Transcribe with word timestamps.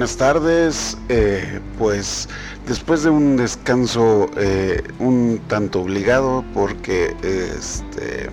buenas 0.00 0.16
tardes. 0.16 0.96
Eh, 1.10 1.60
pues 1.78 2.26
después 2.66 3.02
de 3.02 3.10
un 3.10 3.36
descanso 3.36 4.30
eh, 4.38 4.82
un 4.98 5.42
tanto 5.46 5.82
obligado 5.82 6.42
porque 6.54 7.14
este 7.22 8.30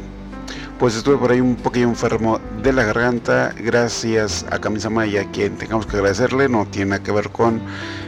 pues 0.80 0.96
estuve 0.96 1.18
por 1.18 1.30
ahí 1.30 1.42
un 1.42 1.58
poquillo 1.58 1.90
enfermo 1.90 2.40
de 2.64 2.72
la 2.72 2.86
garganta 2.86 3.54
gracias 3.60 4.46
a 4.50 4.60
Camisa 4.60 4.90
Maya 4.90 5.30
quien 5.34 5.58
tengamos 5.58 5.86
que 5.88 5.98
agradecerle 5.98 6.48
no 6.48 6.66
tiene 6.68 6.92
nada 6.92 7.04
que 7.04 7.12
ver 7.12 7.32
con 7.32 7.60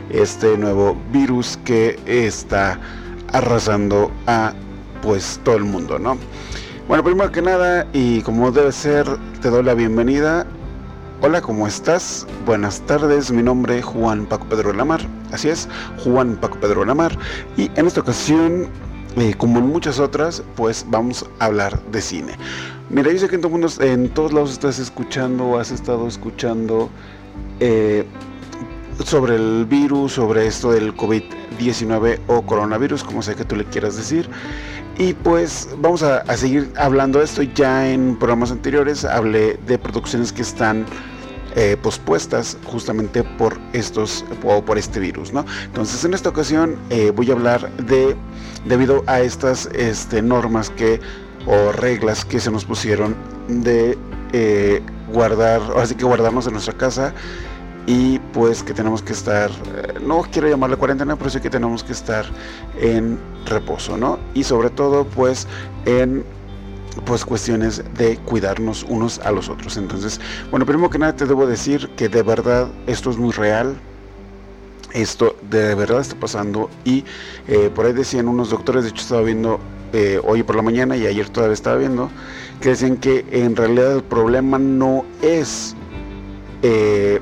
este 0.09 0.57
nuevo 0.57 0.95
virus 1.11 1.59
que 1.65 1.99
está 2.05 2.79
arrasando 3.33 4.09
a 4.25 4.53
pues 5.01 5.41
todo 5.43 5.57
el 5.57 5.65
mundo 5.65 5.99
no 5.99 6.17
bueno 6.87 7.03
primero 7.03 7.29
que 7.29 7.41
nada 7.41 7.85
y 7.91 8.21
como 8.21 8.53
debe 8.53 8.71
ser 8.71 9.05
te 9.41 9.49
doy 9.49 9.63
la 9.63 9.73
bienvenida 9.73 10.47
Hola, 11.21 11.41
¿cómo 11.41 11.67
estás? 11.67 12.25
Buenas 12.45 12.79
tardes, 12.85 13.29
mi 13.29 13.43
nombre 13.43 13.79
es 13.79 13.83
Juan 13.83 14.25
Paco 14.25 14.45
Pedro 14.45 14.71
Lamar, 14.71 15.01
así 15.33 15.49
es, 15.49 15.67
Juan 16.01 16.37
Paco 16.37 16.57
Pedro 16.61 16.85
Lamar, 16.85 17.11
y 17.57 17.69
en 17.75 17.87
esta 17.87 17.99
ocasión, 17.99 18.69
eh, 19.17 19.33
como 19.37 19.59
en 19.59 19.67
muchas 19.67 19.99
otras, 19.99 20.41
pues 20.55 20.85
vamos 20.87 21.29
a 21.39 21.45
hablar 21.45 21.77
de 21.91 21.99
cine. 21.99 22.35
Mira, 22.89 23.11
yo 23.11 23.19
sé 23.19 23.27
que 23.27 23.35
en, 23.35 23.41
todo 23.41 23.51
mundo, 23.51 23.67
en 23.81 24.07
todos 24.13 24.31
lados 24.31 24.53
estás 24.53 24.79
escuchando 24.79 25.59
has 25.59 25.71
estado 25.71 26.07
escuchando 26.07 26.89
eh, 27.59 28.05
sobre 29.03 29.35
el 29.35 29.65
virus, 29.65 30.13
sobre 30.13 30.47
esto 30.47 30.71
del 30.71 30.95
COVID-19 30.95 32.19
o 32.27 32.43
coronavirus, 32.43 33.03
como 33.03 33.21
sea 33.23 33.35
que 33.35 33.43
tú 33.43 33.57
le 33.57 33.65
quieras 33.65 33.97
decir. 33.97 34.29
Y 34.99 35.13
pues 35.13 35.69
vamos 35.77 36.03
a, 36.03 36.25
seguir 36.35 36.73
hablando 36.75 37.19
de 37.19 37.25
esto. 37.25 37.41
Ya 37.41 37.89
en 37.89 38.19
programas 38.19 38.51
anteriores 38.51 39.05
hablé 39.05 39.57
de 39.65 39.77
producciones 39.77 40.33
que 40.33 40.41
están 40.41 40.85
eh, 41.55 41.77
pospuestas 41.81 42.57
justamente 42.65 43.23
por 43.23 43.57
estos 43.71 44.25
o 44.43 44.61
por 44.61 44.77
este 44.77 44.99
virus, 44.99 45.31
¿no? 45.31 45.45
Entonces 45.63 46.03
en 46.03 46.13
esta 46.13 46.27
ocasión 46.27 46.75
eh, 46.89 47.11
voy 47.15 47.29
a 47.29 47.33
hablar 47.33 47.71
de 47.77 48.13
debido 48.65 49.01
a 49.07 49.21
estas 49.21 49.67
este, 49.67 50.21
normas 50.21 50.69
que 50.69 50.99
o 51.47 51.71
reglas 51.71 52.25
que 52.25 52.41
se 52.41 52.51
nos 52.51 52.65
pusieron 52.65 53.15
de 53.47 53.97
eh, 54.33 54.81
guardar, 55.13 55.61
así 55.77 55.95
que 55.95 56.03
guardarnos 56.03 56.45
en 56.45 56.53
nuestra 56.53 56.73
casa 56.73 57.13
y 57.87 58.19
pues 58.33 58.63
que 58.63 58.73
tenemos 58.73 59.01
que 59.01 59.13
estar, 59.13 59.49
no 60.01 60.21
quiero 60.21 60.47
llamarle 60.47 60.77
cuarentena, 60.77 61.15
pero 61.15 61.29
sí 61.29 61.39
que 61.39 61.49
tenemos 61.49 61.83
que 61.83 61.93
estar 61.93 62.25
en 62.79 63.17
reposo, 63.45 63.97
¿no? 63.97 64.19
Y 64.33 64.43
sobre 64.43 64.69
todo 64.69 65.05
pues 65.05 65.47
en 65.85 66.23
pues 67.05 67.25
cuestiones 67.25 67.83
de 67.95 68.17
cuidarnos 68.17 68.85
unos 68.87 69.19
a 69.19 69.31
los 69.31 69.49
otros. 69.49 69.77
Entonces, 69.77 70.19
bueno, 70.51 70.65
primero 70.65 70.89
que 70.89 70.99
nada 70.99 71.15
te 71.15 71.25
debo 71.25 71.45
decir 71.45 71.89
que 71.95 72.09
de 72.09 72.23
verdad 72.23 72.67
esto 72.87 73.09
es 73.09 73.17
muy 73.17 73.31
real. 73.31 73.75
Esto 74.93 75.35
de 75.49 75.75
verdad 75.75 76.01
está 76.01 76.15
pasando 76.15 76.67
y 76.83 77.05
eh, 77.47 77.69
por 77.73 77.85
ahí 77.85 77.93
decían 77.93 78.27
unos 78.27 78.49
doctores, 78.49 78.83
de 78.83 78.89
hecho 78.89 79.03
estaba 79.03 79.21
viendo 79.21 79.59
eh, 79.93 80.19
hoy 80.23 80.41
por 80.41 80.55
la 80.55 80.63
mañana 80.63 80.97
y 80.97 81.05
ayer 81.05 81.29
todavía 81.29 81.53
estaba 81.53 81.77
viendo, 81.77 82.09
que 82.59 82.69
decían 82.69 82.97
que 82.97 83.23
en 83.31 83.55
realidad 83.55 83.97
el 83.97 84.03
problema 84.03 84.57
no 84.57 85.05
es 85.21 85.75
eh, 86.63 87.19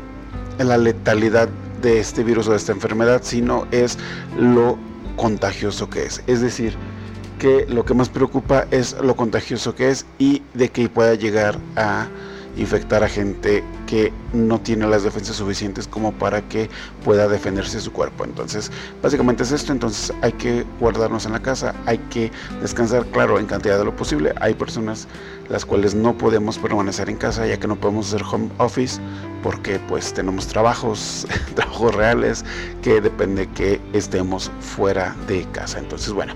la 0.64 0.78
letalidad 0.78 1.50
de 1.82 2.00
este 2.00 2.24
virus 2.24 2.48
o 2.48 2.52
de 2.52 2.58
esta 2.58 2.72
enfermedad, 2.72 3.22
sino 3.24 3.68
es 3.72 3.98
lo 4.38 4.78
contagioso 5.16 5.90
que 5.90 6.06
es. 6.06 6.24
Es 6.28 6.42
decir, 6.42 6.76
que 7.40 7.66
lo 7.70 7.86
que 7.86 7.94
más 7.94 8.10
preocupa 8.10 8.68
es 8.72 8.96
lo 9.02 9.16
contagioso 9.16 9.76
que 9.76 9.90
es 9.90 10.06
y 10.18 10.42
de 10.54 10.70
que 10.70 10.90
pueda 10.90 11.14
llegar 11.16 11.60
a 11.76 12.08
infectar 12.58 13.04
a 13.04 13.08
gente 13.08 13.64
que 13.86 14.12
no 14.34 14.60
tiene 14.60 14.88
las 14.88 15.04
defensas 15.04 15.36
suficientes 15.36 15.88
como 15.88 16.12
para 16.12 16.42
que 16.42 16.70
pueda 17.04 17.28
defenderse 17.28 17.80
su 17.80 17.92
cuerpo. 17.92 18.26
Entonces, 18.26 18.72
básicamente 19.02 19.44
es 19.44 19.52
esto, 19.52 19.72
entonces 19.72 20.14
hay 20.22 20.34
que 20.34 20.66
guardarnos 20.80 21.26
en 21.26 21.34
la 21.34 21.42
casa, 21.42 21.74
hay 21.86 21.98
que 22.10 22.32
descansar, 22.62 23.06
claro, 23.08 23.40
en 23.40 23.46
cantidad 23.46 23.78
de 23.78 23.86
lo 23.86 23.96
posible. 23.96 24.34
Hay 24.42 24.54
personas 24.54 25.08
las 25.50 25.66
cuales 25.66 25.96
no 25.96 26.18
podemos 26.18 26.58
permanecer 26.58 27.10
en 27.10 27.18
casa 27.18 27.48
ya 27.48 27.58
que 27.58 27.68
no 27.68 27.76
podemos 27.78 28.08
hacer 28.08 28.26
home 28.30 28.50
office 28.58 29.00
porque 29.44 29.80
pues 29.88 30.14
tenemos 30.14 30.48
trabajos, 30.48 31.26
trabajos 31.56 31.96
reales 31.96 32.44
que 32.82 33.00
depende 33.00 33.48
que 33.52 33.80
estemos 33.94 34.52
fuera 34.60 35.16
de 35.28 35.46
casa. 35.52 35.80
Entonces, 35.80 36.12
bueno, 36.12 36.34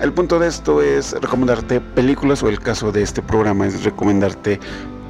el 0.00 0.12
punto 0.12 0.38
de 0.38 0.48
esto 0.48 0.82
es 0.82 1.12
recomendarte 1.12 1.80
películas 1.80 2.42
o 2.42 2.48
el 2.48 2.60
caso 2.60 2.92
de 2.92 3.02
este 3.02 3.22
programa 3.22 3.66
es 3.66 3.82
recomendarte 3.82 4.60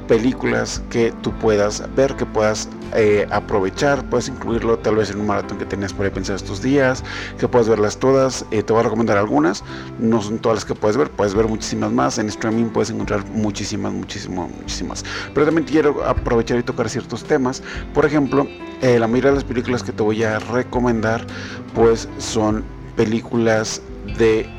películas 0.07 0.81
que 0.89 1.13
tú 1.21 1.31
puedas 1.33 1.83
ver, 1.95 2.15
que 2.15 2.25
puedas 2.25 2.69
eh, 2.95 3.27
aprovechar, 3.29 4.09
puedes 4.09 4.29
incluirlo 4.29 4.79
tal 4.79 4.95
vez 4.95 5.11
en 5.11 5.19
un 5.19 5.27
maratón 5.27 5.57
que 5.57 5.65
tenías 5.65 5.93
por 5.93 6.05
ahí 6.05 6.11
pensado 6.11 6.37
estos 6.37 6.61
días, 6.61 7.03
que 7.37 7.47
puedas 7.47 7.67
verlas 7.67 7.97
todas, 7.97 8.45
eh, 8.51 8.63
te 8.63 8.73
voy 8.73 8.79
a 8.79 8.83
recomendar 8.83 9.17
algunas, 9.17 9.63
no 9.99 10.21
son 10.21 10.39
todas 10.39 10.57
las 10.57 10.65
que 10.65 10.75
puedes 10.75 10.97
ver, 10.97 11.11
puedes 11.11 11.33
ver 11.33 11.47
muchísimas 11.47 11.91
más, 11.91 12.17
en 12.17 12.27
streaming 12.27 12.65
puedes 12.65 12.89
encontrar 12.89 13.25
muchísimas, 13.29 13.91
muchísimas, 13.91 14.49
muchísimas, 14.49 15.03
pero 15.33 15.45
también 15.45 15.67
quiero 15.67 16.03
aprovechar 16.05 16.57
y 16.57 16.63
tocar 16.63 16.89
ciertos 16.89 17.23
temas, 17.23 17.61
por 17.93 18.05
ejemplo, 18.05 18.47
eh, 18.81 18.99
la 18.99 19.07
mayoría 19.07 19.31
de 19.31 19.35
las 19.37 19.43
películas 19.43 19.83
que 19.83 19.91
te 19.91 20.03
voy 20.03 20.23
a 20.23 20.39
recomendar 20.39 21.25
pues 21.73 22.07
son 22.17 22.63
películas 22.95 23.81
de 24.17 24.49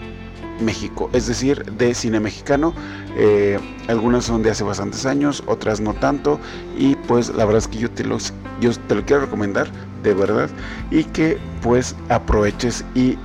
México, 0.61 1.11
es 1.13 1.27
decir, 1.27 1.65
de 1.73 1.95
cine 1.95 2.21
mexicano. 2.21 2.75
Eh, 3.17 3.59
algunas 3.89 4.25
son 4.25 4.43
de 4.43 4.51
hace 4.51 4.65
bastantes 4.65 5.07
años, 5.07 5.43
otras 5.47 5.81
no 5.81 5.95
tanto. 5.95 6.39
Y 6.77 6.95
pues 6.95 7.29
la 7.31 7.45
verdad 7.45 7.59
es 7.59 7.69
que 7.69 7.79
yo 7.79 7.91
te, 7.91 8.05
los, 8.05 8.33
yo 8.61 8.73
te 8.73 8.95
lo 8.95 9.05
quiero 9.05 9.23
recomendar, 9.23 9.69
de 10.03 10.15
verdad. 10.15 10.49
Y 10.91 11.05
que 11.05 11.39
pues 11.63 11.95
aproveches 12.09 12.85
y 12.95 13.17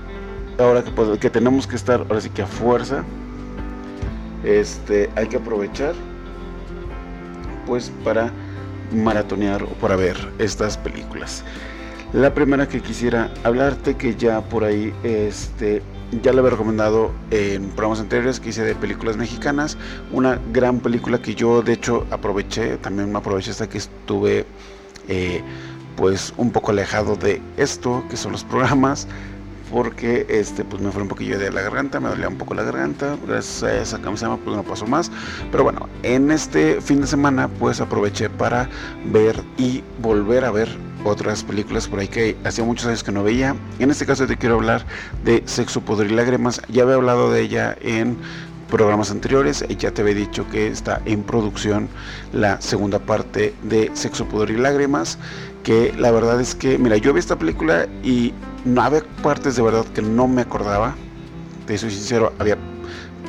ahora 0.59 0.83
que, 0.83 0.91
pues, 0.91 1.19
que 1.19 1.29
tenemos 1.29 1.67
que 1.67 1.75
estar, 1.75 2.01
ahora 2.01 2.21
sí 2.21 2.29
que 2.29 2.43
a 2.43 2.47
fuerza, 2.47 3.03
este, 4.43 5.09
hay 5.15 5.27
que 5.27 5.37
aprovechar 5.37 5.93
pues 7.65 7.91
para 8.03 8.31
maratonear 8.93 9.63
o 9.63 9.69
para 9.79 9.95
ver 9.95 10.17
estas 10.37 10.77
películas. 10.77 11.43
La 12.11 12.33
primera 12.33 12.67
que 12.67 12.81
quisiera 12.81 13.31
hablarte, 13.43 13.95
que 13.95 14.15
ya 14.15 14.41
por 14.41 14.63
ahí 14.63 14.93
este, 15.03 15.81
ya 16.21 16.31
le 16.33 16.39
había 16.39 16.51
recomendado 16.51 17.11
en 17.31 17.69
programas 17.69 17.99
anteriores 17.99 18.39
que 18.39 18.49
hice 18.49 18.63
de 18.63 18.75
películas 18.75 19.17
mexicanas. 19.17 19.77
Una 20.11 20.39
gran 20.51 20.79
película 20.79 21.21
que 21.21 21.35
yo 21.35 21.61
de 21.61 21.73
hecho 21.73 22.05
aproveché, 22.11 22.77
también 22.77 23.11
me 23.11 23.17
aproveché 23.17 23.51
hasta 23.51 23.67
que 23.67 23.77
estuve 23.77 24.45
eh, 25.07 25.41
pues 25.95 26.33
un 26.37 26.51
poco 26.51 26.71
alejado 26.71 27.15
de 27.15 27.41
esto, 27.57 28.03
que 28.09 28.17
son 28.17 28.31
los 28.31 28.43
programas, 28.43 29.07
porque 29.71 30.25
este 30.29 30.63
pues 30.63 30.81
me 30.81 30.91
fue 30.91 31.01
un 31.01 31.07
poquillo 31.07 31.39
de 31.39 31.51
la 31.51 31.61
garganta, 31.61 31.99
me 31.99 32.09
dolía 32.09 32.27
un 32.27 32.37
poco 32.37 32.53
la 32.53 32.63
garganta, 32.63 33.17
gracias 33.27 33.63
a 33.63 33.81
esa 33.81 34.01
camiseta 34.01 34.37
pues 34.37 34.55
no 34.55 34.63
pasó 34.63 34.85
más. 34.85 35.11
Pero 35.51 35.63
bueno, 35.63 35.89
en 36.03 36.31
este 36.31 36.79
fin 36.81 37.01
de 37.01 37.07
semana 37.07 37.47
pues 37.47 37.81
aproveché 37.81 38.29
para 38.29 38.69
ver 39.05 39.43
y 39.57 39.83
volver 39.99 40.45
a 40.45 40.51
ver 40.51 40.69
otras 41.03 41.43
películas 41.43 41.87
por 41.87 41.99
ahí 41.99 42.07
que 42.07 42.37
hacía 42.43 42.63
muchos 42.63 42.87
años 42.87 43.03
que 43.03 43.11
no 43.11 43.23
veía. 43.23 43.55
En 43.79 43.91
este 43.91 44.05
caso 44.05 44.27
te 44.27 44.37
quiero 44.37 44.55
hablar 44.55 44.85
de 45.23 45.43
Sexo, 45.45 45.81
Poder 45.81 46.11
y 46.11 46.15
Lágrimas. 46.15 46.61
Ya 46.69 46.83
había 46.83 46.95
hablado 46.95 47.31
de 47.31 47.41
ella 47.41 47.77
en 47.81 48.17
programas 48.69 49.11
anteriores. 49.11 49.63
Ya 49.77 49.91
te 49.91 50.01
había 50.01 50.15
dicho 50.15 50.47
que 50.49 50.67
está 50.67 51.01
en 51.05 51.23
producción 51.23 51.89
la 52.31 52.59
segunda 52.61 52.99
parte 52.99 53.53
de 53.63 53.91
Sexo, 53.93 54.25
Poder 54.25 54.51
y 54.51 54.57
Lágrimas. 54.57 55.17
Que 55.63 55.93
la 55.97 56.11
verdad 56.11 56.41
es 56.41 56.55
que, 56.55 56.77
mira, 56.77 56.97
yo 56.97 57.13
vi 57.13 57.19
esta 57.19 57.37
película 57.37 57.87
y 58.03 58.33
no 58.65 58.81
había 58.81 59.03
partes 59.21 59.55
de 59.55 59.61
verdad 59.61 59.85
que 59.93 60.01
no 60.01 60.27
me 60.27 60.41
acordaba. 60.41 60.95
Te 61.67 61.77
soy 61.77 61.91
sincero, 61.91 62.33
había 62.39 62.57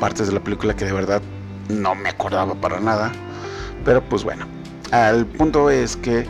partes 0.01 0.27
de 0.27 0.33
la 0.33 0.41
película 0.41 0.75
que 0.75 0.85
de 0.85 0.93
verdad 0.93 1.23
no 1.69 1.95
me 1.95 2.09
acordaba 2.09 2.55
para 2.55 2.81
nada. 2.81 3.13
Pero 3.85 4.03
pues 4.03 4.25
bueno, 4.25 4.47
al 4.91 5.27
punto 5.27 5.71
es 5.71 5.97
que 5.97 6.27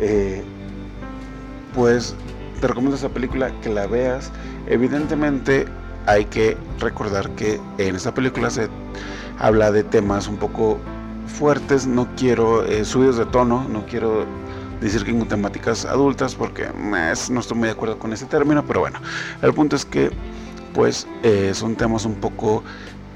eh, 0.00 0.42
pues 1.74 2.14
te 2.60 2.66
recomiendo 2.66 2.96
esa 2.96 3.08
película 3.08 3.50
que 3.60 3.68
la 3.68 3.86
veas. 3.86 4.30
Evidentemente 4.66 5.66
hay 6.06 6.24
que 6.26 6.56
recordar 6.78 7.30
que 7.30 7.60
en 7.78 7.96
esta 7.96 8.12
película 8.14 8.50
se 8.50 8.68
habla 9.38 9.70
de 9.70 9.82
temas 9.84 10.28
un 10.28 10.36
poco 10.36 10.78
fuertes, 11.26 11.86
no 11.86 12.08
quiero 12.16 12.64
eh, 12.64 12.84
subidos 12.84 13.16
de 13.16 13.26
tono, 13.26 13.66
no 13.68 13.86
quiero 13.86 14.26
decir 14.80 15.04
que 15.04 15.16
con 15.16 15.28
temáticas 15.28 15.84
adultas 15.84 16.34
porque 16.34 16.68
no 16.74 17.40
estoy 17.40 17.56
muy 17.56 17.66
de 17.66 17.72
acuerdo 17.72 17.98
con 17.98 18.12
ese 18.12 18.26
término, 18.26 18.64
pero 18.66 18.80
bueno, 18.80 18.98
el 19.40 19.54
punto 19.54 19.76
es 19.76 19.84
que 19.84 20.10
pues 20.74 21.06
eh, 21.22 21.52
son 21.54 21.76
temas 21.76 22.04
un 22.04 22.16
poco 22.16 22.62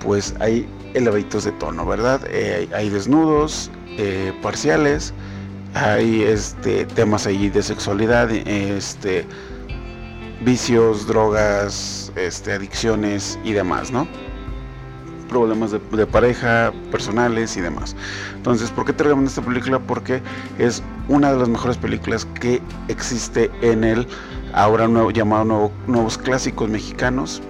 pues 0.04 0.34
hay 0.40 0.68
elevaditos 0.94 1.44
de 1.44 1.52
tono, 1.52 1.84
¿verdad? 1.84 2.20
Eh, 2.28 2.68
hay 2.74 2.88
desnudos 2.88 3.70
parciales, 4.42 5.14
hay 5.76 6.22
este, 6.22 6.86
temas 6.86 7.26
ahí 7.26 7.50
de 7.50 7.62
sexualidad, 7.62 8.30
este, 8.30 9.26
vicios, 10.40 11.06
drogas, 11.06 12.12
este, 12.16 12.52
adicciones 12.52 13.38
y 13.44 13.52
demás, 13.52 13.90
¿no? 13.90 14.08
problemas 15.28 15.72
de, 15.72 16.06
pareja, 16.06 16.72
personales 16.90 17.56
y 17.56 17.60
demás. 17.60 17.96
Entonces, 18.36 18.70
¿por 18.70 18.84
qué 18.84 18.92
te 18.92 19.02
recomiendo 19.02 19.28
esta 19.28 19.42
película? 19.42 19.80
Porque 19.80 20.22
es 20.58 20.82
una 21.08 21.32
de 21.32 21.38
las 21.38 21.48
mejores 21.48 21.76
películas 21.76 22.24
que 22.40 22.62
existe 22.86 23.50
en 23.60 23.82
el 23.82 24.06
ahora 24.54 24.86
nuevo, 24.88 25.10
llamado 25.10 25.72
Nuevos 25.88 26.16
Clásicos 26.16 26.70
Mexicanos. 26.70 27.42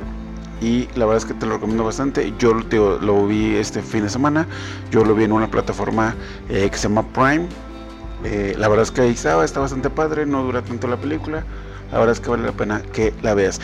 Y 0.62 0.88
la 0.94 1.04
verdad 1.04 1.18
es 1.18 1.24
que 1.26 1.34
te 1.34 1.44
lo 1.44 1.52
recomiendo 1.52 1.84
bastante. 1.84 2.32
Yo 2.38 2.54
lo 2.54 3.26
vi 3.26 3.56
este 3.56 3.82
fin 3.82 4.04
de 4.04 4.08
semana. 4.08 4.46
Yo 4.90 5.04
lo 5.04 5.14
vi 5.14 5.24
en 5.24 5.32
una 5.32 5.50
plataforma 5.50 6.14
eh, 6.48 6.68
que 6.70 6.78
se 6.78 6.88
llama 6.88 7.06
Prime. 7.08 7.46
Eh, 8.24 8.54
la 8.58 8.68
verdad 8.68 8.84
es 8.84 8.90
que 8.90 9.08
está 9.08 9.36
bastante 9.36 9.90
padre, 9.90 10.26
no 10.26 10.42
dura 10.42 10.62
tanto 10.62 10.88
la 10.88 10.96
película. 10.96 11.44
La 11.92 11.98
verdad 11.98 12.12
es 12.12 12.20
que 12.20 12.30
vale 12.30 12.44
la 12.44 12.52
pena 12.52 12.82
que 12.92 13.12
la 13.22 13.34
veas. 13.34 13.60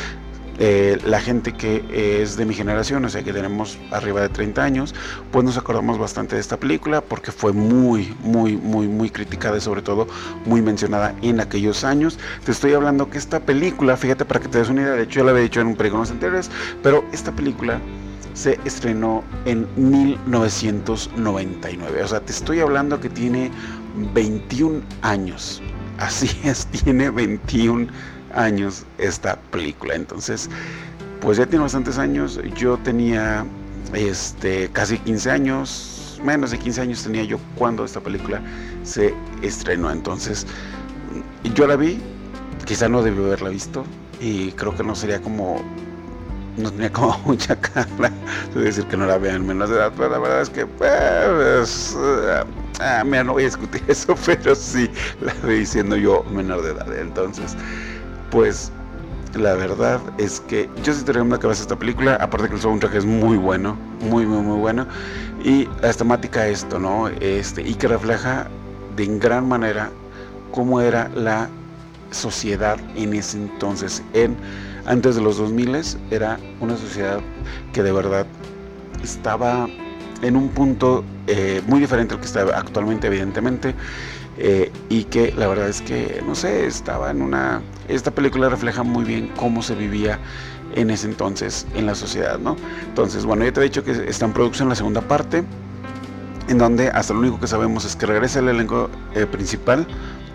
Eh, 0.58 0.98
la 1.04 1.18
gente 1.18 1.52
que 1.52 2.22
es 2.22 2.36
de 2.36 2.44
mi 2.44 2.54
generación, 2.54 3.04
o 3.04 3.08
sea 3.08 3.24
que 3.24 3.32
tenemos 3.32 3.78
arriba 3.90 4.20
de 4.20 4.28
30 4.28 4.62
años, 4.62 4.94
pues 5.32 5.44
nos 5.44 5.56
acordamos 5.56 5.98
bastante 5.98 6.36
de 6.36 6.40
esta 6.40 6.58
película 6.58 7.00
porque 7.00 7.32
fue 7.32 7.52
muy, 7.52 8.14
muy, 8.22 8.56
muy, 8.56 8.86
muy 8.86 9.10
criticada 9.10 9.56
y 9.56 9.60
sobre 9.60 9.82
todo 9.82 10.06
muy 10.44 10.60
mencionada 10.60 11.14
en 11.22 11.40
aquellos 11.40 11.84
años. 11.84 12.18
Te 12.44 12.52
estoy 12.52 12.74
hablando 12.74 13.08
que 13.08 13.18
esta 13.18 13.40
película, 13.40 13.96
fíjate 13.96 14.24
para 14.24 14.40
que 14.40 14.48
te 14.48 14.58
des 14.58 14.68
una 14.68 14.82
idea, 14.82 14.92
de 14.92 15.04
hecho 15.04 15.20
ya 15.20 15.24
la 15.24 15.30
había 15.32 15.42
dicho 15.42 15.60
en 15.60 15.68
un 15.68 15.74
películas 15.74 16.10
anteriores, 16.10 16.50
pero 16.82 17.04
esta 17.12 17.32
película 17.32 17.80
se 18.34 18.58
estrenó 18.64 19.24
en 19.44 19.66
1999. 19.76 22.02
O 22.02 22.08
sea, 22.08 22.20
te 22.20 22.32
estoy 22.32 22.60
hablando 22.60 23.00
que 23.00 23.08
tiene 23.08 23.50
21 24.14 24.80
años. 25.02 25.62
Así 25.98 26.28
es, 26.44 26.66
tiene 26.66 27.10
21 27.10 27.88
años 28.34 28.84
esta 28.98 29.36
película. 29.50 29.94
Entonces, 29.94 30.48
pues 31.20 31.38
ya 31.38 31.46
tiene 31.46 31.62
bastantes 31.62 31.98
años. 31.98 32.40
Yo 32.56 32.76
tenía 32.78 33.44
este, 33.92 34.68
casi 34.70 34.98
15 34.98 35.30
años, 35.30 36.20
menos 36.22 36.50
de 36.50 36.58
15 36.58 36.80
años 36.80 37.02
tenía 37.02 37.24
yo 37.24 37.38
cuando 37.56 37.84
esta 37.84 38.00
película 38.00 38.40
se 38.84 39.14
estrenó. 39.42 39.90
Entonces, 39.90 40.46
yo 41.54 41.66
la 41.66 41.76
vi, 41.76 42.00
quizá 42.64 42.88
no 42.88 43.02
debí 43.02 43.22
haberla 43.22 43.50
visto 43.50 43.84
y 44.20 44.52
creo 44.52 44.74
que 44.76 44.84
no 44.84 44.94
sería 44.94 45.20
como 45.20 45.60
no 46.56 46.70
tenía 46.70 46.92
como 46.92 47.18
mucha 47.24 47.56
cara 47.56 48.12
de 48.54 48.62
decir 48.62 48.84
que 48.86 48.96
no 48.96 49.06
la 49.06 49.18
vean 49.18 49.46
menos 49.46 49.70
de 49.70 49.76
edad, 49.76 49.92
pero 49.96 50.10
la 50.10 50.18
verdad 50.18 50.42
es 50.42 50.50
que 50.50 50.66
pues, 50.66 51.96
ah, 52.82 53.04
mira, 53.04 53.24
no 53.24 53.32
voy 53.32 53.44
a 53.44 53.46
discutir 53.46 53.82
eso, 53.88 54.14
pero 54.26 54.54
sí 54.54 54.90
la 55.20 55.32
vi 55.46 55.60
diciendo 55.60 55.96
yo 55.96 56.24
menor 56.24 56.62
de 56.62 56.72
edad. 56.72 56.98
Entonces, 56.98 57.56
pues 58.30 58.72
la 59.34 59.54
verdad 59.54 60.00
es 60.18 60.40
que 60.40 60.68
yo 60.82 60.92
sí 60.92 61.04
te 61.04 61.12
recomiendo 61.12 61.38
que 61.38 61.46
veas 61.46 61.60
esta 61.60 61.78
película, 61.78 62.16
aparte 62.16 62.48
que 62.48 62.54
el 62.54 62.60
soundtrack 62.60 62.94
es 62.94 63.04
muy 63.04 63.38
bueno, 63.38 63.76
muy 64.00 64.26
muy 64.26 64.42
muy 64.42 64.58
bueno 64.58 64.86
y 65.42 65.68
la 65.80 65.92
temática 65.92 66.46
esto, 66.46 66.78
¿no? 66.78 67.08
Este 67.08 67.62
y 67.62 67.74
que 67.74 67.88
refleja 67.88 68.48
de 68.96 69.06
gran 69.18 69.48
manera 69.48 69.90
cómo 70.52 70.80
era 70.80 71.08
la 71.14 71.48
sociedad 72.10 72.78
en 72.94 73.14
ese 73.14 73.38
entonces 73.38 74.02
en 74.12 74.36
antes 74.84 75.16
de 75.16 75.22
los 75.22 75.38
2000 75.38 75.80
era 76.10 76.38
una 76.60 76.76
sociedad 76.76 77.20
que 77.72 77.82
de 77.82 77.92
verdad 77.92 78.26
estaba 79.02 79.66
en 80.22 80.36
un 80.36 80.48
punto 80.48 81.04
eh, 81.26 81.62
muy 81.66 81.80
diferente 81.80 82.14
al 82.14 82.20
que 82.20 82.26
está 82.26 82.42
actualmente 82.56 83.08
evidentemente 83.08 83.74
eh, 84.38 84.72
y 84.88 85.04
que 85.04 85.32
la 85.32 85.46
verdad 85.46 85.68
es 85.68 85.82
que, 85.82 86.22
no 86.26 86.34
sé, 86.34 86.66
estaba 86.66 87.10
en 87.10 87.20
una... 87.20 87.60
Esta 87.88 88.10
película 88.10 88.48
refleja 88.48 88.82
muy 88.82 89.04
bien 89.04 89.30
cómo 89.36 89.62
se 89.62 89.74
vivía 89.74 90.18
en 90.74 90.90
ese 90.90 91.06
entonces 91.06 91.66
en 91.74 91.84
la 91.84 91.94
sociedad, 91.94 92.38
¿no? 92.38 92.56
Entonces, 92.86 93.26
bueno, 93.26 93.44
ya 93.44 93.52
te 93.52 93.60
he 93.60 93.64
dicho 93.64 93.84
que 93.84 93.90
está 94.08 94.24
en 94.24 94.32
producción 94.32 94.68
la 94.70 94.74
segunda 94.74 95.02
parte, 95.02 95.44
en 96.48 96.58
donde 96.58 96.88
hasta 96.88 97.12
lo 97.12 97.20
único 97.20 97.38
que 97.38 97.46
sabemos 97.46 97.84
es 97.84 97.94
que 97.94 98.06
regresa 98.06 98.38
el 98.38 98.48
elenco 98.48 98.88
eh, 99.14 99.26
principal, 99.26 99.86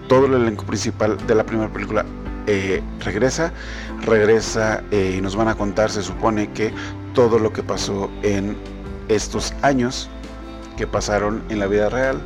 todo 0.07 0.27
el 0.27 0.35
elenco 0.35 0.63
principal 0.65 1.17
de 1.25 1.35
la 1.35 1.45
primera 1.45 1.71
película 1.71 2.05
regresa, 3.03 3.51
regresa 4.05 4.81
y 4.89 5.19
nos 5.19 5.35
van 5.35 5.49
a 5.49 5.55
contar, 5.55 5.91
se 5.91 6.01
supone 6.01 6.49
que 6.53 6.71
todo 7.13 7.39
lo 7.39 7.51
que 7.51 7.61
pasó 7.61 8.09
en 8.23 8.55
estos 9.07 9.53
años 9.61 10.09
que 10.77 10.87
pasaron 10.87 11.43
en 11.49 11.59
la 11.59 11.67
vida 11.67 11.89
real 11.89 12.21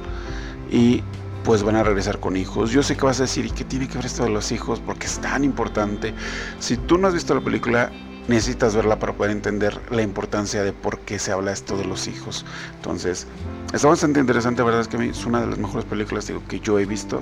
y 0.71 1.03
pues 1.43 1.63
van 1.63 1.75
a 1.75 1.83
regresar 1.83 2.19
con 2.19 2.37
hijos. 2.37 2.71
Yo 2.71 2.83
sé 2.83 2.95
que 2.95 3.05
vas 3.05 3.19
a 3.19 3.23
decir, 3.23 3.45
¿y 3.45 3.51
qué 3.51 3.63
tiene 3.63 3.87
que 3.87 3.95
ver 3.95 4.05
esto 4.05 4.23
de 4.23 4.29
los 4.29 4.51
hijos? 4.51 4.79
Porque 4.79 5.07
es 5.07 5.19
tan 5.19 5.43
importante. 5.43 6.13
Si 6.59 6.77
tú 6.77 6.97
no 6.97 7.07
has 7.07 7.13
visto 7.13 7.33
la 7.33 7.41
película, 7.41 7.91
necesitas 8.27 8.75
verla 8.75 8.99
para 8.99 9.13
poder 9.13 9.31
entender 9.31 9.79
la 9.89 10.01
importancia 10.01 10.63
de 10.63 10.73
por 10.73 10.99
qué 10.99 11.19
se 11.19 11.31
habla 11.31 11.51
esto 11.51 11.77
de 11.77 11.85
los 11.85 12.07
hijos. 12.07 12.45
Entonces, 12.75 13.27
está 13.73 13.87
bastante 13.87 14.19
interesante, 14.19 14.61
la 14.61 14.65
verdad 14.65 14.81
es 14.81 14.87
que 14.87 15.09
es 15.09 15.25
una 15.25 15.41
de 15.41 15.47
las 15.47 15.57
mejores 15.57 15.85
películas 15.85 16.27
digo, 16.27 16.43
que 16.47 16.59
yo 16.59 16.79
he 16.79 16.85
visto 16.85 17.21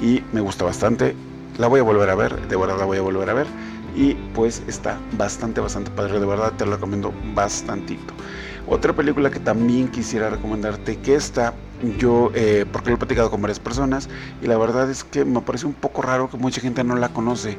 y 0.00 0.22
me 0.32 0.40
gusta 0.40 0.64
bastante. 0.64 1.14
La 1.58 1.66
voy 1.66 1.80
a 1.80 1.82
volver 1.82 2.08
a 2.08 2.14
ver, 2.14 2.48
de 2.48 2.56
verdad 2.56 2.78
la 2.78 2.84
voy 2.84 2.98
a 2.98 3.02
volver 3.02 3.28
a 3.28 3.34
ver. 3.34 3.46
Y 3.94 4.14
pues 4.34 4.62
está 4.68 4.98
bastante, 5.18 5.60
bastante 5.60 5.90
padre, 5.90 6.20
de 6.20 6.26
verdad 6.26 6.52
te 6.56 6.64
lo 6.64 6.72
recomiendo 6.72 7.12
bastantito. 7.34 8.14
Otra 8.70 8.92
película 8.92 9.32
que 9.32 9.40
también 9.40 9.88
quisiera 9.88 10.30
recomendarte, 10.30 10.96
que 10.98 11.16
está 11.16 11.54
yo, 11.98 12.30
eh, 12.34 12.64
porque 12.70 12.90
lo 12.90 12.94
he 12.94 12.98
platicado 12.98 13.28
con 13.28 13.42
varias 13.42 13.58
personas, 13.58 14.08
y 14.40 14.46
la 14.46 14.56
verdad 14.56 14.88
es 14.88 15.02
que 15.02 15.24
me 15.24 15.40
parece 15.40 15.66
un 15.66 15.74
poco 15.74 16.02
raro 16.02 16.30
que 16.30 16.36
mucha 16.36 16.60
gente 16.60 16.84
no 16.84 16.94
la 16.94 17.08
conoce. 17.08 17.58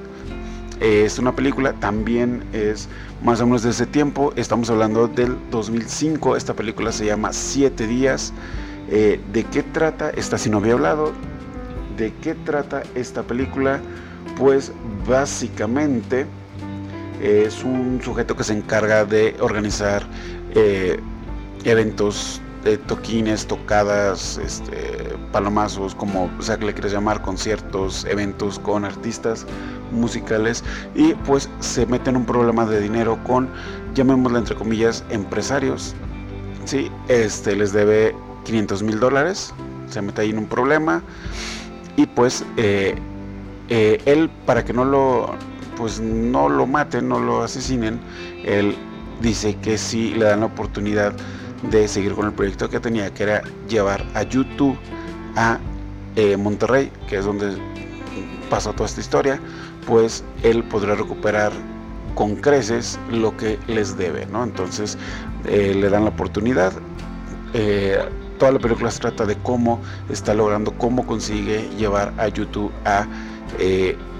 Eh, 0.79 1.03
es 1.05 1.19
una 1.19 1.35
película, 1.35 1.73
también 1.73 2.45
es 2.53 2.87
más 3.21 3.41
o 3.41 3.45
menos 3.45 3.61
de 3.61 3.71
ese 3.71 3.85
tiempo, 3.85 4.31
estamos 4.37 4.69
hablando 4.69 5.09
del 5.09 5.35
2005, 5.51 6.37
esta 6.37 6.53
película 6.53 6.93
se 6.93 7.07
llama 7.07 7.33
Siete 7.33 7.87
días. 7.87 8.31
Eh, 8.89 9.19
¿De 9.33 9.43
qué 9.43 9.63
trata? 9.63 10.11
Esta 10.11 10.37
si 10.37 10.49
no 10.49 10.59
había 10.59 10.73
hablado. 10.73 11.11
¿De 11.97 12.13
qué 12.21 12.35
trata 12.35 12.83
esta 12.95 13.23
película? 13.23 13.81
Pues 14.37 14.71
básicamente 15.05 16.25
es 17.21 17.65
un 17.65 17.99
sujeto 18.01 18.37
que 18.37 18.45
se 18.45 18.53
encarga 18.53 19.03
de 19.03 19.35
organizar 19.41 20.03
eventos 21.65 22.41
toquines, 22.87 23.47
tocadas, 23.47 24.37
este, 24.37 25.15
palomazos, 25.31 25.95
como 25.95 26.29
sea 26.41 26.57
que 26.57 26.65
le 26.65 26.73
quieras 26.73 26.91
llamar, 26.91 27.21
conciertos, 27.21 28.05
eventos 28.05 28.59
con 28.59 28.85
artistas 28.85 29.45
musicales 29.91 30.63
y 30.95 31.13
pues 31.13 31.49
se 31.59 31.85
mete 31.85 32.09
en 32.09 32.17
un 32.17 32.25
problema 32.25 32.65
de 32.65 32.79
dinero 32.79 33.17
con, 33.23 33.49
llamémoslo 33.95 34.37
entre 34.37 34.55
comillas, 34.55 35.03
empresarios. 35.09 35.95
Sí, 36.65 36.91
este 37.07 37.55
les 37.55 37.73
debe 37.73 38.15
500 38.45 38.83
mil 38.83 38.99
dólares, 38.99 39.53
se 39.89 40.01
mete 40.01 40.21
ahí 40.21 40.29
en 40.29 40.37
un 40.37 40.47
problema 40.47 41.01
y 41.97 42.05
pues 42.05 42.45
eh, 42.57 42.95
eh, 43.69 44.01
él 44.05 44.29
para 44.45 44.63
que 44.63 44.73
no 44.73 44.85
lo 44.85 45.31
pues 45.77 45.99
no 45.99 46.47
lo 46.47 46.67
maten, 46.67 47.09
no 47.09 47.19
lo 47.19 47.41
asesinen, 47.41 47.99
él 48.45 48.75
dice 49.19 49.55
que 49.55 49.79
sí 49.79 50.13
le 50.13 50.25
dan 50.25 50.41
la 50.41 50.45
oportunidad 50.45 51.13
de 51.63 51.87
seguir 51.87 52.13
con 52.13 52.25
el 52.25 52.33
proyecto 52.33 52.69
que 52.69 52.79
tenía, 52.79 53.13
que 53.13 53.23
era 53.23 53.43
llevar 53.67 54.05
a 54.13 54.23
YouTube 54.23 54.77
a 55.35 55.59
eh, 56.15 56.37
Monterrey, 56.37 56.91
que 57.07 57.17
es 57.17 57.25
donde 57.25 57.57
pasó 58.49 58.73
toda 58.73 58.87
esta 58.87 59.01
historia, 59.01 59.39
pues 59.85 60.23
él 60.43 60.63
podrá 60.63 60.95
recuperar 60.95 61.51
con 62.15 62.35
creces 62.35 62.99
lo 63.09 63.35
que 63.37 63.57
les 63.67 63.97
debe, 63.97 64.25
¿no? 64.25 64.43
Entonces 64.43 64.97
eh, 65.45 65.73
le 65.75 65.89
dan 65.89 66.03
la 66.03 66.09
oportunidad. 66.09 66.73
Eh, 67.53 67.97
toda 68.37 68.53
la 68.53 68.59
película 68.59 68.91
se 68.91 68.99
trata 68.99 69.25
de 69.25 69.35
cómo 69.37 69.79
está 70.09 70.33
logrando, 70.33 70.71
cómo 70.77 71.05
consigue 71.05 71.69
llevar 71.77 72.13
a 72.17 72.27
YouTube 72.27 72.71
a 72.85 73.07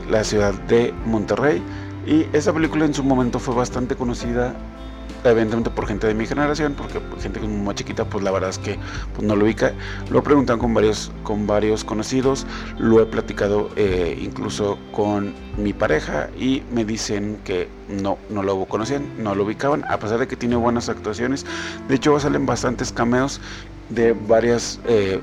la 0.10 0.24
ciudad 0.24 0.53
de 0.53 0.93
Monterrey. 1.05 1.62
Y 2.05 2.25
esa 2.33 2.53
película 2.53 2.86
en 2.86 2.93
su 2.93 3.03
momento 3.03 3.39
fue 3.39 3.55
bastante 3.55 3.95
conocida 3.95 4.55
evidentemente 5.24 5.70
por 5.70 5.88
gente 5.88 6.08
de 6.08 6.13
mi 6.13 6.25
generación, 6.25 6.74
porque 6.74 7.00
gente 7.22 7.39
es 7.39 7.48
más 7.48 7.75
chiquita, 7.75 8.06
pues 8.06 8.24
la 8.24 8.32
verdad 8.32 8.50
es 8.50 8.58
que 8.58 8.77
pues, 9.13 9.27
no 9.27 9.36
lo 9.36 9.46
ubica. 9.46 9.74
Lo 10.10 10.20
he 10.20 10.22
preguntado 10.22 10.60
con 10.60 10.74
varios, 10.74 11.12
con 11.24 11.48
varios 11.48 11.84
conocidos, 11.84 12.46
lo 12.77 13.01
he 13.01 13.06
platicado 13.06 13.70
eh, 13.75 14.18
incluso 14.22 14.77
con 14.91 15.34
mi 15.58 15.74
pareja 15.74 16.30
y 16.38 16.63
me 16.72 16.86
dicen 16.86 17.38
que 17.44 17.68
no, 17.89 18.18
no 18.30 18.44
lo 18.44 18.65
conocían, 18.65 19.03
no 19.18 19.36
lo 19.36 19.44
ubicaban, 19.44 19.84
a 19.89 19.98
pesar 19.98 20.20
de 20.20 20.27
que 20.27 20.36
tiene 20.36 20.56
buenas 20.56 20.89
actuaciones. 20.89 21.46
De 21.88 21.96
hecho, 21.96 22.20
salen 22.20 22.46
bastantes 22.46 22.91
cameos 22.91 23.41
de 23.89 24.13
varios 24.13 24.80
eh, 24.86 25.20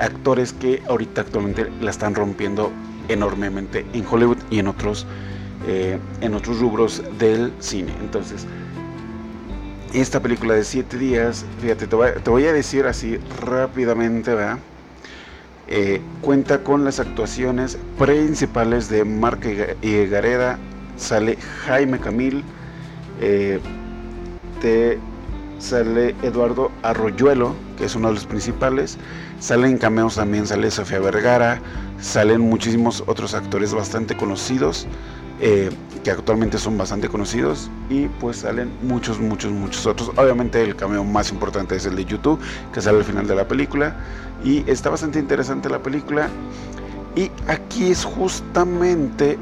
actores 0.00 0.52
que 0.52 0.82
ahorita 0.88 1.22
actualmente 1.22 1.70
la 1.80 1.90
están 1.90 2.14
rompiendo 2.14 2.70
enormemente 3.08 3.84
en 3.92 4.04
Hollywood 4.08 4.38
y 4.50 4.58
en 4.58 4.68
otros, 4.68 5.06
eh, 5.66 5.98
en 6.20 6.34
otros 6.34 6.58
rubros 6.60 7.02
del 7.18 7.52
cine. 7.58 7.92
Entonces, 8.00 8.46
esta 10.00 10.20
película 10.20 10.54
de 10.54 10.64
7 10.64 10.98
días, 10.98 11.44
fíjate, 11.60 11.86
te 11.86 12.30
voy, 12.30 12.44
a 12.46 12.52
decir 12.52 12.86
así 12.86 13.18
rápidamente, 13.40 14.34
¿verdad? 14.34 14.58
Eh, 15.68 16.02
cuenta 16.20 16.62
con 16.62 16.84
las 16.84 17.00
actuaciones 17.00 17.78
principales 17.98 18.88
de 18.88 19.04
Marca 19.04 19.48
y 19.80 20.06
Gareda, 20.06 20.58
sale 20.96 21.36
Jaime 21.64 21.98
Camil, 22.00 22.44
eh, 23.20 23.60
sale 25.58 26.14
Eduardo 26.22 26.70
Arroyuelo, 26.82 27.54
que 27.76 27.84
es 27.84 27.94
uno 27.94 28.08
de 28.08 28.14
los 28.14 28.26
principales, 28.26 28.98
salen 29.40 29.78
cameos 29.78 30.16
también, 30.16 30.46
sale 30.46 30.70
Sofía 30.70 31.00
Vergara, 31.00 31.60
salen 32.00 32.40
muchísimos 32.40 33.04
otros 33.06 33.34
actores 33.34 33.74
bastante 33.74 34.16
conocidos, 34.16 34.86
eh, 35.40 35.70
que 36.02 36.10
actualmente 36.10 36.58
son 36.58 36.76
bastante 36.76 37.08
conocidos, 37.08 37.70
y 37.88 38.06
pues 38.06 38.38
salen 38.38 38.70
muchos, 38.82 39.18
muchos, 39.18 39.52
muchos 39.52 39.86
otros. 39.86 40.10
Obviamente 40.16 40.62
el 40.62 40.76
cameo 40.76 41.04
más 41.04 41.30
importante 41.30 41.76
es 41.76 41.86
el 41.86 41.96
de 41.96 42.04
YouTube, 42.04 42.38
que 42.72 42.80
sale 42.80 42.98
al 42.98 43.04
final 43.04 43.26
de 43.26 43.34
la 43.34 43.48
película, 43.48 43.96
y 44.44 44.68
está 44.70 44.90
bastante 44.90 45.18
interesante 45.18 45.68
la 45.68 45.82
película. 45.82 46.28
Y 47.16 47.30
aquí 47.48 47.90
es 47.90 48.04
justamente 48.04 49.38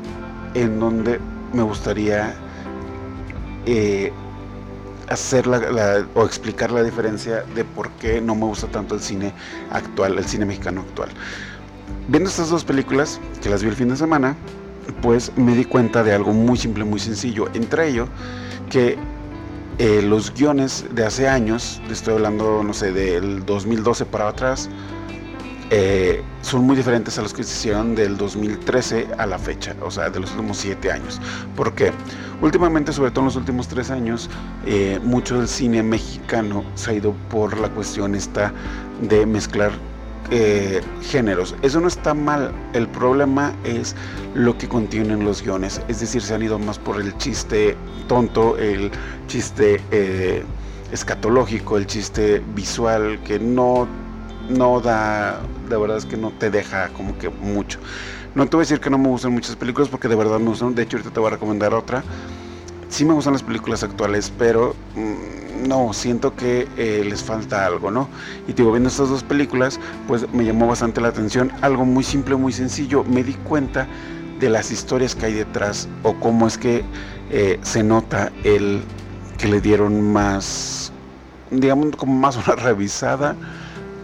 en 0.55 0.79
donde 0.79 1.19
me 1.53 1.63
gustaría 1.63 2.35
eh, 3.67 4.13
hacer 5.09 5.47
la, 5.47 6.07
o 6.15 6.25
explicar 6.25 6.71
la 6.71 6.83
diferencia 6.83 7.45
de 7.55 7.65
por 7.65 7.91
qué 7.93 8.21
no 8.21 8.35
me 8.35 8.45
gusta 8.45 8.67
tanto 8.69 8.95
el 8.95 9.01
cine 9.01 9.33
actual, 9.71 10.19
el 10.19 10.25
cine 10.25 10.45
mexicano 10.45 10.83
actual. 10.83 11.11
Viendo 12.09 12.29
estas 12.29 12.51
dos 12.51 12.65
películas, 12.65 13.21
que 13.43 13.49
las 13.49 13.63
vi 13.63 13.69
el 13.69 13.77
fin 13.77 13.89
de 13.89 13.97
semana, 13.97 14.37
pues 15.01 15.33
me 15.37 15.55
di 15.55 15.65
cuenta 15.65 16.03
de 16.03 16.13
algo 16.13 16.33
muy 16.33 16.59
simple, 16.59 16.85
muy 16.85 17.01
sencillo. 17.01 17.49
Entre 17.55 17.89
ello, 17.89 18.09
que 18.71 18.99
eh, 19.79 20.03
los 20.03 20.33
guiones 20.35 20.85
de 20.93 21.05
hace 21.05 21.29
años, 21.29 21.81
estoy 21.91 22.15
hablando, 22.15 22.63
no 22.63 22.73
sé, 22.73 22.93
del 22.93 23.45
2012 23.47 24.05
para 24.07 24.29
atrás, 24.29 24.69
eh, 25.75 26.23
son 26.43 26.65
muy 26.65 26.77
diferentes 26.77 27.19
a 27.19 27.23
los 27.23 27.33
que 27.33 27.43
se 27.43 27.55
hicieron 27.55 27.95
del 27.95 28.19
2013 28.19 29.09
a 29.17 29.25
la 29.27 29.39
fecha, 29.39 29.75
o 29.81 29.91
sea, 29.91 30.11
de 30.11 30.21
los 30.21 30.31
últimos 30.33 30.59
siete 30.59 30.93
años. 30.93 31.19
¿Por 31.57 31.75
qué? 31.75 31.93
Últimamente, 32.43 32.93
sobre 32.93 33.11
todo 33.11 33.21
en 33.21 33.27
los 33.27 33.37
últimos 33.37 33.69
tres 33.69 33.91
años, 33.91 34.29
eh, 34.67 35.01
mucho 35.03 35.39
del 35.39 35.49
cine 35.49 35.83
mexicano 35.83 36.63
se 36.75 36.91
ha 36.91 36.95
ido 36.95 37.15
por 37.31 37.59
la 37.59 37.71
cuestión 37.71 38.15
esta 38.15 38.53
de 39.01 39.25
mezclar 39.25 39.73
eh, 40.31 40.81
géneros. 41.03 41.55
Eso 41.63 41.81
no 41.81 41.89
está 41.89 42.15
mal, 42.15 42.53
el 42.73 42.89
problema 42.89 43.53
es 43.65 43.95
lo 44.35 44.57
que 44.57 44.69
contienen 44.69 45.25
los 45.25 45.43
guiones, 45.43 45.81
es 45.89 46.01
decir, 46.01 46.23
se 46.23 46.35
han 46.35 46.43
ido 46.43 46.59
más 46.59 46.79
por 46.79 47.01
el 47.01 47.17
chiste 47.19 47.77
tonto, 48.09 48.57
el 48.57 48.91
chiste 49.27 49.81
escatológico, 50.91 51.77
el 51.77 51.87
chiste 51.87 52.43
visual 52.55 53.21
que 53.25 53.39
no 53.39 53.89
no 54.49 54.81
da, 54.81 55.41
de 55.69 55.77
verdad 55.77 55.97
es 55.97 56.05
que 56.05 56.17
no 56.17 56.31
te 56.31 56.51
deja 56.51 56.89
como 56.91 57.17
que 57.19 57.29
mucho. 57.29 57.79
No 58.35 58.47
te 58.47 58.57
voy 58.57 58.63
a 58.63 58.65
decir 58.65 58.81
que 58.81 58.91
no 58.91 58.99
me 58.99 59.09
gustan 59.09 59.33
muchas 59.33 59.57
películas 59.57 59.89
porque 59.89 60.09
de 60.09 60.17
verdad 60.17 60.39
me 60.39 60.47
gustan, 60.47 60.75
de 60.75 60.83
hecho 60.83 60.97
ahorita 60.97 61.13
te 61.13 61.21
voy 61.21 61.29
a 61.29 61.33
recomendar 61.33 61.75
otra. 61.75 62.03
Sí 62.89 63.05
me 63.05 63.15
gustan 63.15 63.33
las 63.33 63.43
películas 63.43 63.83
actuales, 63.83 64.33
pero 64.37 64.75
mm, 64.95 65.42
no, 65.63 65.93
siento 65.93 66.35
que 66.35 66.69
eh, 66.77 67.05
les 67.09 67.23
falta 67.23 67.67
algo, 67.67 67.91
¿no? 67.91 68.09
Y 68.49 68.53
digo, 68.53 68.73
viendo 68.73 68.89
estas 68.89 69.09
dos 69.09 69.23
películas, 69.23 69.81
pues 70.07 70.31
me 70.33 70.45
llamó 70.45 70.67
bastante 70.67 71.01
la 71.01 71.09
atención. 71.09 71.53
Algo 71.63 71.85
muy 71.85 72.05
simple, 72.05 72.37
muy 72.37 72.53
sencillo. 72.53 73.05
Me 73.05 73.23
di 73.23 73.35
cuenta 73.35 73.87
de 74.41 74.51
las 74.51 74.71
historias 74.71 75.15
que 75.15 75.27
hay 75.27 75.35
detrás 75.35 75.89
o 76.03 76.15
cómo 76.15 76.47
es 76.47 76.59
que 76.59 76.85
eh, 77.31 77.59
se 77.63 77.83
nota 77.83 78.33
el 78.45 78.83
que 79.39 79.49
le 79.49 79.61
dieron 79.61 80.13
más, 80.13 80.93
digamos, 81.51 81.97
como 81.97 82.15
más 82.15 82.37
una 82.47 82.57
revisada 82.57 83.37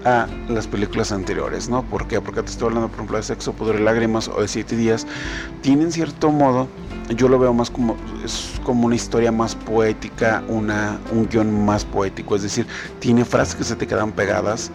a 0.05 0.27
las 0.49 0.67
películas 0.67 1.13
anteriores, 1.13 1.69
¿no? 1.69 1.83
¿Por 1.83 2.07
qué? 2.07 2.21
Porque 2.21 2.43
te 2.43 2.51
estoy 2.51 2.69
hablando, 2.69 2.89
por 2.89 2.97
ejemplo, 2.97 3.17
de 3.17 3.23
Sexo, 3.25 3.53
Poder 3.53 3.81
y 3.81 3.85
Lágrimas 3.85 4.29
o 4.29 4.41
de 4.41 4.49
Siete 4.49 4.77
Días. 4.77 5.07
Tienen 5.61 5.93
cierto 5.93 6.31
modo, 6.31 6.69
yo 7.17 7.29
lo 7.29 7.39
veo 7.39 7.55
más 7.55 7.71
como, 7.71 7.97
es 8.25 8.61
como 8.65 8.87
una 8.87 8.95
historia 8.95 9.33
más 9.33 9.55
poética, 9.55 10.43
una, 10.49 10.99
un 11.11 11.27
guion 11.29 11.65
más 11.65 11.85
poético, 11.85 12.37
es 12.37 12.43
decir, 12.43 12.67
tiene 12.99 13.25
frases 13.25 13.55
que 13.55 13.65
se 13.65 13.77
te 13.77 13.87
quedan 13.87 14.13
pegadas, 14.13 14.71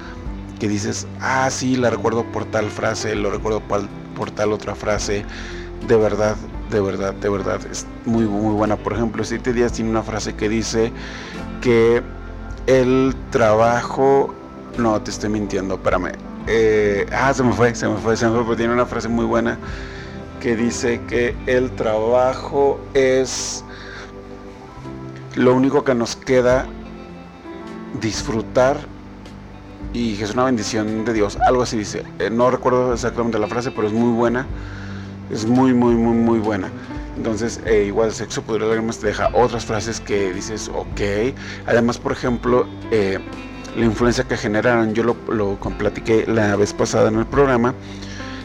que 0.59 0.67
dices, 0.67 1.07
ah, 1.19 1.49
sí, 1.51 1.75
la 1.75 1.89
recuerdo 1.89 2.23
por 2.31 2.45
tal 2.45 2.69
frase, 2.69 3.15
lo 3.15 3.31
recuerdo 3.31 3.61
por, 3.61 3.87
por 4.15 4.31
tal 4.31 4.51
otra 4.51 4.75
frase, 4.75 5.25
de 5.87 5.95
verdad, 5.95 6.35
de 6.71 6.81
verdad, 6.81 7.13
de 7.13 7.29
verdad, 7.29 7.59
es 7.69 7.85
muy, 8.05 8.23
muy 8.23 8.53
buena. 8.55 8.77
Por 8.77 8.93
ejemplo, 8.93 9.23
Siete 9.23 9.53
Días 9.53 9.73
tiene 9.73 9.89
una 9.91 10.01
frase 10.01 10.35
que 10.35 10.49
dice 10.49 10.91
que 11.61 12.01
el 12.65 13.13
trabajo 13.29 14.33
no, 14.77 14.99
te 15.01 15.11
estoy 15.11 15.29
mintiendo, 15.29 15.75
espérame. 15.75 16.13
Eh, 16.47 17.05
ah, 17.11 17.33
se 17.33 17.43
me 17.43 17.53
fue, 17.53 17.75
se 17.75 17.87
me 17.87 17.97
fue, 17.97 18.17
se 18.17 18.25
me 18.25 18.33
fue, 18.33 18.43
pero 18.43 18.55
tiene 18.55 18.73
una 18.73 18.85
frase 18.85 19.07
muy 19.07 19.25
buena 19.25 19.57
que 20.43 20.57
dice 20.57 20.99
que 21.07 21.33
el 21.45 21.71
trabajo 21.71 22.77
es 22.93 23.63
lo 25.35 25.55
único 25.55 25.85
que 25.85 25.95
nos 25.95 26.17
queda 26.17 26.65
disfrutar 28.01 28.75
y 29.93 30.21
es 30.21 30.33
una 30.33 30.43
bendición 30.43 31.05
de 31.05 31.13
Dios. 31.13 31.37
Algo 31.47 31.61
así 31.61 31.77
dice. 31.77 32.03
Eh, 32.19 32.29
no 32.29 32.51
recuerdo 32.51 32.91
exactamente 32.91 33.39
la 33.39 33.47
frase, 33.47 33.71
pero 33.71 33.87
es 33.87 33.93
muy 33.93 34.11
buena. 34.11 34.45
Es 35.31 35.45
muy, 35.45 35.73
muy, 35.73 35.95
muy, 35.95 36.17
muy 36.17 36.39
buena. 36.39 36.69
Entonces, 37.15 37.61
eh, 37.65 37.85
igual 37.87 38.11
sexo 38.11 38.41
podría 38.41 38.67
lágrimas 38.67 38.99
te 38.99 39.07
deja 39.07 39.29
otras 39.33 39.65
frases 39.65 40.01
que 40.01 40.33
dices, 40.33 40.69
ok. 40.75 41.37
Además, 41.67 41.99
por 41.99 42.11
ejemplo, 42.11 42.67
eh, 42.91 43.17
la 43.77 43.85
influencia 43.85 44.25
que 44.25 44.35
generaron. 44.35 44.93
Yo 44.93 45.03
lo, 45.03 45.15
lo 45.29 45.57
platiqué 45.77 46.25
la 46.27 46.57
vez 46.57 46.73
pasada 46.73 47.07
en 47.07 47.19
el 47.19 47.25
programa 47.25 47.73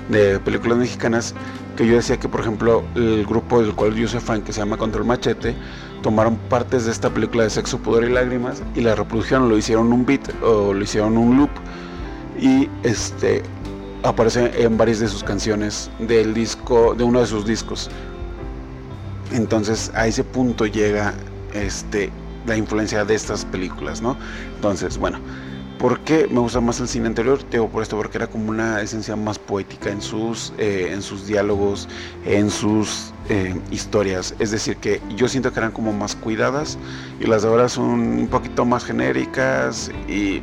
de 0.09 0.39
películas 0.39 0.79
mexicanas, 0.79 1.35
que 1.79 1.87
yo 1.87 1.95
decía 1.95 2.19
que, 2.19 2.29
por 2.29 2.41
ejemplo, 2.41 2.83
el 2.97 3.25
grupo 3.25 3.63
del 3.63 3.73
cual 3.73 3.95
yo 3.95 4.09
soy 4.09 4.19
fan, 4.19 4.43
que 4.43 4.53
se 4.53 4.59
llama 4.59 4.77
Control 4.77 5.05
Machete, 5.05 5.55
tomaron 6.03 6.35
partes 6.49 6.87
de 6.87 6.91
esta 6.91 7.09
película 7.09 7.45
de 7.45 7.51
Sexo, 7.51 7.79
Pudor 7.79 8.03
y 8.03 8.11
Lágrimas 8.11 8.65
y 8.75 8.81
la 8.81 8.97
reprodujeron, 8.97 9.49
lo 9.49 9.57
hicieron 9.57 9.93
un 9.93 10.05
beat 10.05 10.29
o 10.43 10.75
lo 10.75 10.83
hicieron 10.83 11.17
un 11.17 11.37
loop 11.37 11.51
y 12.37 12.69
este 12.83 13.45
aparece 14.03 14.61
en 14.61 14.77
varias 14.77 14.99
de 14.99 15.07
sus 15.07 15.23
canciones 15.23 15.89
del 16.01 16.35
disco, 16.35 16.97
de 16.97 17.05
uno 17.05 17.21
de 17.21 17.27
sus 17.29 17.47
discos. 17.47 17.89
Entonces 19.31 19.93
a 19.95 20.09
ese 20.09 20.25
punto 20.25 20.67
llega 20.67 21.15
este 21.55 22.11
la 22.45 22.57
influencia 22.57 23.05
de 23.05 23.15
estas 23.15 23.45
películas, 23.45 24.03
¿no? 24.03 24.17
Entonces, 24.57 24.99
bueno, 24.99 25.21
¿por 25.79 26.01
qué 26.01 26.27
me 26.29 26.41
gusta 26.41 26.61
más 26.61 26.81
el 26.81 26.89
cine 26.89 27.07
anterior? 27.07 27.39
Digo 27.51 27.69
por 27.69 27.83
esto, 27.83 27.97
porque 27.97 28.19
era 28.19 28.27
como 28.27 28.51
una 28.51 28.83
esencia 28.83 29.17
más 29.17 29.39
poética 29.39 29.91
en 29.91 30.03
sus, 30.03 30.53
eh, 30.59 30.91
en 30.93 31.03
sus 31.03 31.27
diálogos, 31.27 31.89
en 32.27 32.51
sus 32.51 33.13
eh, 33.29 33.55
historias. 33.71 34.35
Es 34.39 34.51
decir, 34.51 34.77
que 34.77 35.01
yo 35.17 35.29
siento 35.29 35.53
que 35.53 35.61
eran 35.61 35.73
como 35.73 35.93
más 35.93 36.17
cuidadas 36.17 36.79
y 37.21 37.27
las 37.27 37.43
de 37.43 37.49
ahora 37.49 37.69
son 37.69 37.85
un 37.91 38.29
poquito 38.29 38.65
más 38.65 38.85
genéricas 38.85 39.91
y 40.09 40.43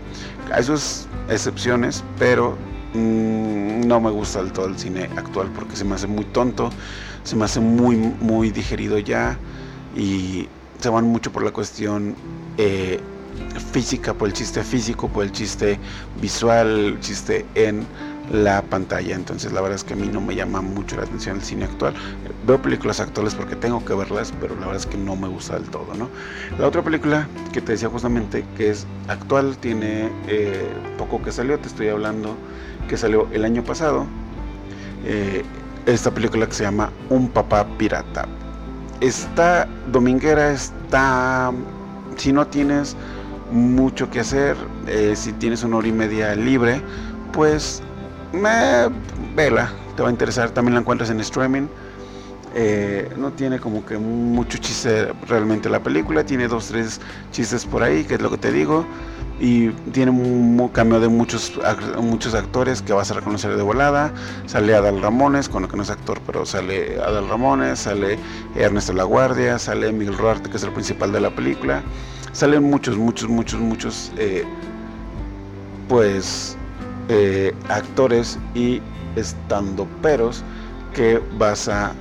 hay 0.52 0.64
sus 0.64 1.08
excepciones, 1.30 2.04
pero 2.18 2.58
mm, 2.94 3.88
no 3.88 4.00
me 4.00 4.12
gusta 4.12 4.42
del 4.42 4.54
todo 4.54 4.68
el 4.68 4.78
cine 4.78 5.10
actual 5.18 5.50
porque 5.54 5.76
se 5.76 5.84
me 5.84 5.96
hace 5.96 6.08
muy 6.08 6.26
tonto, 6.26 6.70
se 7.24 7.36
me 7.36 7.46
hace 7.46 7.60
muy, 7.60 7.98
muy 7.98 8.52
digerido 8.52 8.98
ya 9.00 9.38
y 9.96 10.48
se 10.80 10.90
van 10.90 11.06
mucho 11.06 11.32
por 11.32 11.44
la 11.44 11.52
cuestión 11.52 12.16
eh, 12.58 13.00
física, 13.72 14.14
por 14.14 14.28
el 14.28 14.34
chiste 14.34 14.64
físico, 14.64 15.08
por 15.08 15.24
el 15.24 15.32
chiste 15.32 15.80
visual, 16.22 16.68
el 16.68 17.00
chiste 17.00 17.46
en 17.56 17.86
la 18.32 18.62
pantalla. 18.62 19.16
Entonces 19.16 19.52
la 19.52 19.62
verdad 19.62 19.76
es 19.76 19.84
que 19.84 19.94
a 19.94 19.98
mí 19.98 20.08
no 20.08 20.22
me 20.22 20.36
llama 20.36 20.62
mucho 20.62 20.96
la 20.96 21.04
atención 21.04 21.38
el 21.38 21.44
cine 21.44 21.66
actual. 21.66 21.94
Veo 22.46 22.62
películas 22.62 23.00
actuales 23.00 23.36
porque 23.36 23.56
tengo 23.56 23.84
que 23.84 23.94
verlas, 23.94 24.34
pero 24.40 24.56
la 24.56 24.62
verdad 24.68 24.78
es 24.78 24.86
que 24.86 24.98
no 24.98 25.16
me 25.16 25.28
gusta 25.28 25.56
del 25.56 25.70
todo, 25.70 25.94
¿no? 25.98 26.10
La 26.58 26.68
otra 26.68 26.82
película 26.82 27.28
que 27.54 27.62
te 27.62 27.74
decía 27.74 27.90
justamente 27.90 28.46
que 28.58 28.72
es 28.72 28.86
actual, 29.08 29.58
tiene 29.58 30.10
eh, 30.28 30.68
poco 30.98 31.22
que 31.22 31.32
salió, 31.32 31.60
te 31.60 31.68
estoy 31.68 31.90
hablando 31.90 32.36
que 32.88 32.98
salió 32.98 33.28
el 33.32 33.46
año 33.46 33.64
pasado. 33.64 34.06
Eh, 35.06 35.44
esta 35.86 36.12
película 36.12 36.48
que 36.48 36.54
se 36.54 36.64
llama 36.64 36.92
Un 37.10 37.30
papá 37.30 37.68
pirata 37.78 38.28
está 39.02 39.68
dominguera, 39.92 40.52
está, 40.52 41.52
si 42.16 42.32
no 42.32 42.48
tienes 42.48 42.96
mucho 43.52 44.10
que 44.10 44.20
hacer, 44.20 44.56
eh, 44.88 45.14
si 45.16 45.34
tienes 45.34 45.64
una 45.64 45.78
hora 45.78 45.88
y 45.88 45.92
media 45.92 46.36
libre, 46.36 46.82
pues 47.32 47.82
me, 48.32 48.90
vela, 49.36 49.72
te 49.96 50.04
va 50.04 50.10
a 50.10 50.12
interesar, 50.12 50.52
también 50.52 50.74
la 50.76 50.82
encuentras 50.82 51.10
en 51.10 51.20
streaming. 51.20 51.68
Eh, 52.58 53.12
no 53.18 53.34
tiene 53.34 53.60
como 53.60 53.86
que 53.86 53.98
mucho 53.98 54.58
chiste 54.60 55.12
realmente 55.28 55.70
la 55.70 55.84
película, 55.84 56.26
tiene 56.26 56.48
dos, 56.48 56.68
tres 56.68 57.02
chistes 57.32 57.66
por 57.66 57.84
ahí, 57.84 58.06
que 58.06 58.16
es 58.16 58.22
lo 58.22 58.32
que 58.32 58.38
te 58.38 58.52
digo 58.52 58.86
y 59.40 59.70
tiene 59.92 60.12
un 60.12 60.70
cambio 60.70 61.00
de 61.00 61.10
muchos 61.10 61.60
muchos 62.00 62.34
actores 62.34 62.82
que 62.82 62.94
vas 62.94 63.12
a 63.12 63.16
reconocer 63.16 63.56
de 63.56 63.62
volada. 63.62 64.14
Sale 64.46 64.76
Adal 64.76 65.02
Ramones, 65.02 65.50
con 65.50 65.64
lo 65.64 65.68
que 65.68 65.76
no 65.76 65.84
es 65.84 65.90
actor, 65.90 66.22
pero 66.26 66.46
sale 66.46 67.00
Adal 67.00 67.28
Ramones, 67.28 67.80
sale 67.80 68.18
Ernesto 68.56 68.94
La 68.94 69.04
Guardia, 69.04 69.60
sale 69.60 69.92
Miguel 69.92 70.18
Ruarte, 70.18 70.50
que 70.50 70.58
es 70.58 70.64
el 70.64 70.72
principal 70.72 71.12
de 71.12 71.20
la 71.20 71.36
película. 71.36 71.84
Salen 72.36 72.64
muchos, 72.64 72.98
muchos, 72.98 73.30
muchos, 73.30 73.62
muchos, 73.62 74.12
eh, 74.18 74.44
pues, 75.88 76.58
eh, 77.08 77.56
actores 77.70 78.38
y 78.54 78.82
estandoperos 79.16 80.44
que 80.94 81.22
vas 81.38 81.70
a 81.70 81.94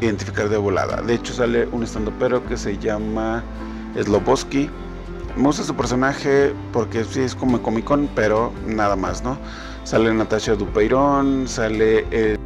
identificar 0.00 0.48
de 0.48 0.58
volada. 0.58 1.02
De 1.02 1.14
hecho, 1.14 1.32
sale 1.34 1.66
un 1.72 1.82
estandopero 1.82 2.46
que 2.46 2.56
se 2.56 2.78
llama 2.78 3.42
Sloboski 4.00 4.70
me 5.36 5.44
gusta 5.44 5.64
su 5.64 5.74
personaje 5.74 6.52
porque 6.72 7.04
sí 7.04 7.20
es 7.22 7.34
como 7.34 7.60
Comic 7.60 7.84
Con, 7.84 8.08
pero 8.14 8.52
nada 8.66 8.94
más, 8.94 9.24
¿no? 9.24 9.38
Sale 9.84 10.12
Natasha 10.14 10.54
Dupeirón, 10.54 11.48
sale 11.48 12.04
el, 12.10 12.38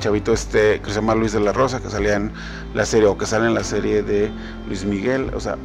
chavito 0.00 0.32
este 0.32 0.80
que 0.80 0.90
se 0.90 0.96
llama 0.96 1.14
Luis 1.14 1.32
de 1.32 1.40
la 1.40 1.52
Rosa, 1.52 1.80
que 1.80 1.88
salía 1.88 2.16
en 2.16 2.32
la 2.74 2.84
serie, 2.84 3.06
o 3.06 3.16
que 3.16 3.26
sale 3.26 3.46
en 3.46 3.54
la 3.54 3.64
serie 3.64 4.02
de 4.02 4.30
Luis 4.66 4.84
Miguel, 4.84 5.30
o 5.34 5.40
sea, 5.40 5.56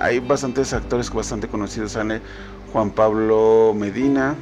hay 0.00 0.20
bastantes 0.20 0.72
actores 0.72 1.12
bastante 1.12 1.48
conocidos, 1.48 1.92
sale 1.92 2.20
Juan 2.72 2.90
Pablo 2.90 3.74
Medina, 3.74 4.36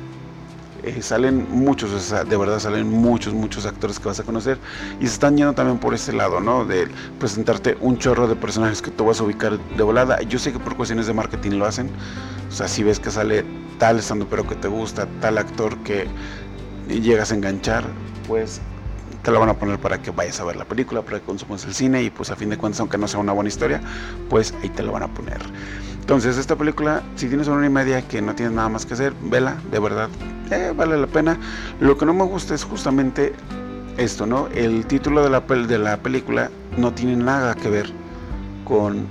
eh, 0.82 1.00
salen 1.00 1.46
muchos, 1.50 2.10
de 2.10 2.36
verdad 2.36 2.58
salen 2.58 2.90
muchos, 2.90 3.32
muchos 3.32 3.64
actores 3.64 3.98
que 3.98 4.06
vas 4.08 4.20
a 4.20 4.24
conocer 4.24 4.58
y 5.00 5.06
se 5.06 5.14
están 5.14 5.36
yendo 5.36 5.54
también 5.54 5.78
por 5.78 5.94
ese 5.94 6.12
lado, 6.12 6.40
¿no? 6.40 6.66
De 6.66 6.88
presentarte 7.18 7.78
un 7.80 7.96
chorro 7.96 8.28
de 8.28 8.36
personajes 8.36 8.82
que 8.82 8.90
tú 8.90 9.06
vas 9.06 9.18
a 9.20 9.24
ubicar 9.24 9.58
de 9.58 9.82
volada. 9.82 10.20
Yo 10.22 10.38
sé 10.38 10.52
que 10.52 10.58
por 10.58 10.76
cuestiones 10.76 11.06
de 11.06 11.14
marketing 11.14 11.52
lo 11.52 11.64
hacen, 11.64 11.90
o 12.48 12.52
sea, 12.52 12.68
si 12.68 12.82
ves 12.82 13.00
que 13.00 13.10
sale 13.10 13.46
tal 13.78 13.98
estando 13.98 14.28
pero 14.28 14.46
que 14.46 14.56
te 14.56 14.68
gusta, 14.68 15.08
tal 15.20 15.38
actor 15.38 15.78
que 15.78 16.06
llegas 16.88 17.32
a 17.32 17.34
enganchar, 17.34 17.84
pues 18.28 18.60
te 19.24 19.30
lo 19.30 19.40
van 19.40 19.48
a 19.48 19.54
poner 19.54 19.78
para 19.78 20.02
que 20.02 20.10
vayas 20.10 20.38
a 20.38 20.44
ver 20.44 20.56
la 20.56 20.66
película, 20.66 21.02
para 21.02 21.18
que 21.18 21.24
consumas 21.24 21.64
el 21.64 21.74
cine 21.74 22.02
y 22.02 22.10
pues 22.10 22.30
a 22.30 22.36
fin 22.36 22.50
de 22.50 22.58
cuentas, 22.58 22.80
aunque 22.80 22.98
no 22.98 23.08
sea 23.08 23.18
una 23.20 23.32
buena 23.32 23.48
historia, 23.48 23.80
pues 24.28 24.54
ahí 24.62 24.68
te 24.68 24.82
lo 24.82 24.92
van 24.92 25.04
a 25.04 25.08
poner. 25.08 25.40
Entonces, 25.98 26.36
esta 26.36 26.56
película, 26.56 27.02
si 27.16 27.28
tienes 27.28 27.48
una 27.48 27.56
hora 27.56 27.66
y 27.66 27.70
media 27.70 28.02
que 28.06 28.20
no 28.20 28.34
tienes 28.34 28.54
nada 28.54 28.68
más 28.68 28.84
que 28.84 28.92
hacer, 28.92 29.14
vela, 29.22 29.56
de 29.70 29.78
verdad, 29.78 30.10
eh, 30.50 30.74
vale 30.76 30.98
la 30.98 31.06
pena. 31.06 31.38
Lo 31.80 31.96
que 31.96 32.04
no 32.04 32.12
me 32.12 32.24
gusta 32.24 32.54
es 32.54 32.64
justamente 32.64 33.32
esto, 33.96 34.26
¿no? 34.26 34.48
El 34.48 34.84
título 34.84 35.24
de 35.24 35.30
la, 35.30 35.46
película 35.96 36.50
no 36.76 36.92
tiene 36.92 37.16
nada 37.16 37.54
que 37.54 37.70
ver 37.70 37.90
con 38.66 39.06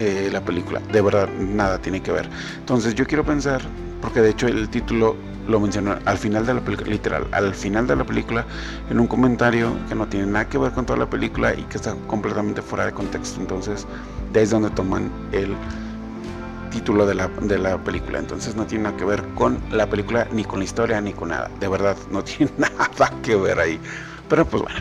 eh, 0.00 0.28
la 0.32 0.40
película, 0.40 0.80
de 0.90 1.00
verdad, 1.00 1.28
nada 1.38 1.78
tiene 1.78 2.02
que 2.02 2.10
ver. 2.10 2.28
Entonces, 2.58 2.96
yo 2.96 3.06
quiero 3.06 3.22
pensar, 3.22 3.62
porque 4.02 4.20
de 4.20 4.30
hecho 4.30 4.48
el 4.48 4.68
título 4.68 5.16
lo 5.48 5.60
mencionó 5.60 5.96
al 6.04 6.18
final 6.18 6.46
de 6.46 6.54
la 6.54 6.60
película, 6.60 6.90
literal, 6.90 7.26
al 7.32 7.54
final 7.54 7.86
de 7.86 7.96
la 7.96 8.04
película, 8.04 8.44
en 8.90 9.00
un 9.00 9.06
comentario 9.06 9.76
que 9.88 9.94
no 9.94 10.06
tiene 10.06 10.26
nada 10.26 10.48
que 10.48 10.58
ver 10.58 10.72
con 10.72 10.86
toda 10.86 10.98
la 10.98 11.10
película 11.10 11.54
y 11.54 11.62
que 11.64 11.76
está 11.76 11.94
completamente 12.06 12.62
fuera 12.62 12.86
de 12.86 12.92
contexto. 12.92 13.40
Entonces, 13.40 13.86
de 14.32 14.42
es 14.42 14.50
donde 14.50 14.70
toman 14.70 15.10
el 15.32 15.54
título 16.70 17.06
de 17.06 17.14
la, 17.14 17.28
de 17.28 17.58
la 17.58 17.78
película. 17.78 18.18
Entonces 18.18 18.54
no 18.54 18.66
tiene 18.66 18.84
nada 18.84 18.96
que 18.96 19.04
ver 19.04 19.22
con 19.34 19.58
la 19.70 19.88
película, 19.88 20.26
ni 20.32 20.44
con 20.44 20.58
la 20.58 20.64
historia, 20.64 21.00
ni 21.00 21.12
con 21.12 21.28
nada. 21.28 21.50
De 21.60 21.68
verdad, 21.68 21.96
no 22.10 22.22
tiene 22.24 22.52
nada 22.58 23.12
que 23.22 23.36
ver 23.36 23.58
ahí. 23.58 23.80
Pero 24.28 24.44
pues 24.44 24.62
bueno, 24.62 24.78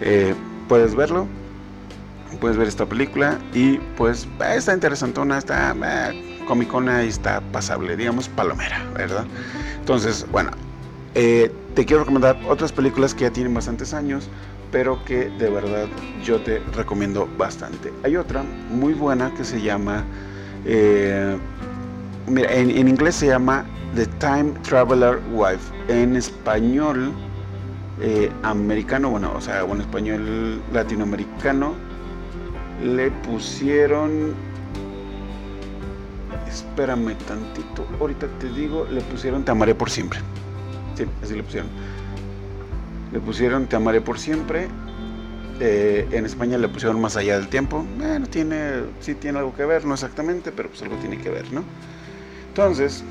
eh, 0.00 0.34
puedes 0.68 0.94
verlo, 0.94 1.26
puedes 2.40 2.56
ver 2.56 2.68
esta 2.68 2.86
película 2.86 3.38
y 3.52 3.78
pues 3.96 4.26
está 4.54 4.74
interesantona, 4.74 5.38
está 5.38 5.74
eh, 5.84 6.38
comicona 6.46 7.04
y 7.04 7.08
está 7.08 7.40
pasable, 7.40 7.96
digamos 7.96 8.28
palomera, 8.28 8.82
¿verdad? 8.94 9.24
Entonces, 9.84 10.26
bueno, 10.32 10.50
te 11.12 11.84
quiero 11.84 12.04
recomendar 12.04 12.38
otras 12.48 12.72
películas 12.72 13.12
que 13.12 13.24
ya 13.24 13.30
tienen 13.30 13.52
bastantes 13.52 13.92
años, 13.92 14.30
pero 14.72 15.04
que 15.04 15.28
de 15.28 15.50
verdad 15.50 15.88
yo 16.24 16.40
te 16.40 16.60
recomiendo 16.74 17.28
bastante. 17.36 17.92
Hay 18.02 18.16
otra 18.16 18.42
muy 18.70 18.94
buena 18.94 19.34
que 19.34 19.44
se 19.44 19.60
llama 19.60 20.02
eh, 20.64 21.36
mira, 22.26 22.50
en, 22.50 22.88
inglés 22.88 23.16
se 23.16 23.26
llama 23.26 23.66
The 23.94 24.06
Time 24.06 24.54
Traveler 24.62 25.20
Wife. 25.32 25.70
En 25.88 26.16
español 26.16 27.12
eh, 28.00 28.30
americano, 28.42 29.10
bueno, 29.10 29.34
o 29.36 29.40
sea, 29.42 29.64
en 29.64 29.80
español 29.82 30.62
latinoamericano, 30.72 31.74
le 32.82 33.10
pusieron. 33.10 34.53
Espérame 36.54 37.16
tantito, 37.26 37.84
ahorita 37.98 38.28
te 38.38 38.48
digo, 38.48 38.86
le 38.90 39.00
pusieron 39.00 39.44
Te 39.44 39.50
amaré 39.50 39.74
por 39.74 39.90
siempre. 39.90 40.20
Sí, 40.94 41.04
así 41.22 41.34
le 41.34 41.42
pusieron. 41.42 41.68
Le 43.12 43.20
pusieron 43.20 43.66
Te 43.66 43.76
amaré 43.76 44.00
por 44.00 44.18
siempre 44.18 44.68
eh, 45.60 46.08
en 46.10 46.26
España 46.26 46.58
le 46.58 46.68
pusieron 46.68 47.00
más 47.00 47.16
allá 47.16 47.38
del 47.38 47.48
tiempo. 47.48 47.84
Bueno, 47.98 48.26
tiene, 48.26 48.82
sí 49.00 49.14
tiene 49.14 49.38
algo 49.38 49.54
que 49.54 49.64
ver, 49.64 49.84
no 49.84 49.94
exactamente, 49.94 50.50
pero 50.50 50.68
pues 50.68 50.82
algo 50.82 50.96
tiene 50.96 51.18
que 51.18 51.30
ver, 51.30 51.52
¿no? 51.52 51.62
Entonces, 52.48 53.04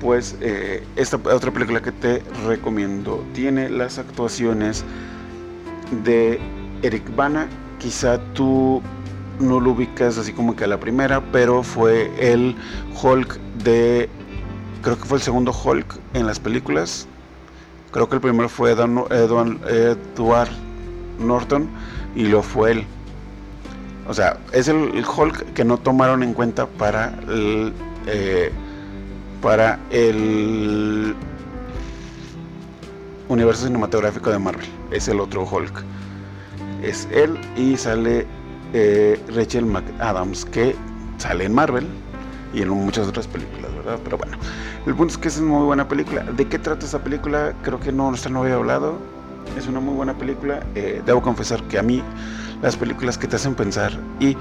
pues 0.00 0.36
eh, 0.40 0.84
esta 0.96 1.16
otra 1.16 1.52
película 1.52 1.80
que 1.80 1.92
te 1.92 2.22
recomiendo 2.46 3.24
tiene 3.34 3.70
las 3.70 3.98
actuaciones 3.98 4.84
de 6.04 6.40
Eric 6.82 7.14
Bana. 7.14 7.48
Quizá 7.78 8.18
tú 8.34 8.82
no 9.40 9.60
lo 9.60 9.70
ubicas 9.70 10.18
así 10.18 10.32
como 10.32 10.54
que 10.54 10.64
a 10.64 10.66
la 10.66 10.78
primera, 10.78 11.20
pero 11.32 11.62
fue 11.62 12.10
el 12.18 12.56
Hulk 13.02 13.38
de, 13.64 14.08
creo 14.82 14.98
que 14.98 15.04
fue 15.04 15.18
el 15.18 15.22
segundo 15.22 15.52
Hulk 15.52 15.98
en 16.14 16.26
las 16.26 16.38
películas. 16.38 17.06
Creo 17.90 18.08
que 18.08 18.16
el 18.16 18.20
primero 18.20 18.48
fue 18.48 18.70
Edward 18.72 20.50
Norton 21.18 21.68
y 22.14 22.24
lo 22.24 22.42
fue 22.42 22.72
él. 22.72 22.86
O 24.08 24.14
sea, 24.14 24.38
es 24.52 24.68
el, 24.68 25.04
Hulk 25.04 25.52
que 25.54 25.64
no 25.64 25.78
tomaron 25.78 26.22
en 26.22 26.34
cuenta 26.34 26.66
para 26.66 27.14
el, 27.28 27.72
eh, 28.06 28.50
para 29.40 29.78
el 29.90 31.14
universo 33.28 33.66
cinematográfico 33.66 34.30
de 34.30 34.38
Marvel. 34.38 34.66
Es 34.90 35.08
el 35.08 35.20
otro 35.20 35.44
Hulk. 35.44 35.84
Es 36.82 37.08
él 37.12 37.38
y 37.56 37.76
sale 37.76 38.26
eh, 38.72 39.20
Rachel 39.34 39.66
McAdams, 39.66 40.44
que 40.44 40.74
sale 41.18 41.44
en 41.44 41.54
Marvel 41.54 41.86
y 42.52 42.62
en 42.62 42.68
muchas 42.70 43.06
otras 43.06 43.26
películas, 43.26 43.74
¿verdad? 43.76 43.98
Pero 44.02 44.18
bueno, 44.18 44.36
el 44.86 44.94
punto 44.94 45.12
es 45.12 45.18
que 45.18 45.28
es 45.28 45.38
una 45.38 45.52
muy 45.52 45.66
buena 45.66 45.88
película. 45.88 46.22
¿De 46.24 46.46
qué 46.46 46.58
trata 46.58 46.86
esa 46.86 47.02
película? 47.02 47.54
Creo 47.62 47.78
que 47.80 47.92
no, 47.92 48.12
no 48.12 48.42
había 48.42 48.54
hablado 48.54 48.98
es 49.56 49.66
una 49.66 49.80
muy 49.80 49.94
buena 49.94 50.16
película. 50.16 50.62
Eh, 50.74 51.02
debo 51.04 51.22
confesar 51.22 51.62
que 51.64 51.78
a 51.78 51.82
mí 51.82 52.02
las 52.62 52.76
películas 52.76 53.18
que 53.18 53.26
te 53.26 53.36
hacen 53.36 53.54
pensar 53.54 53.92
y 54.18 54.36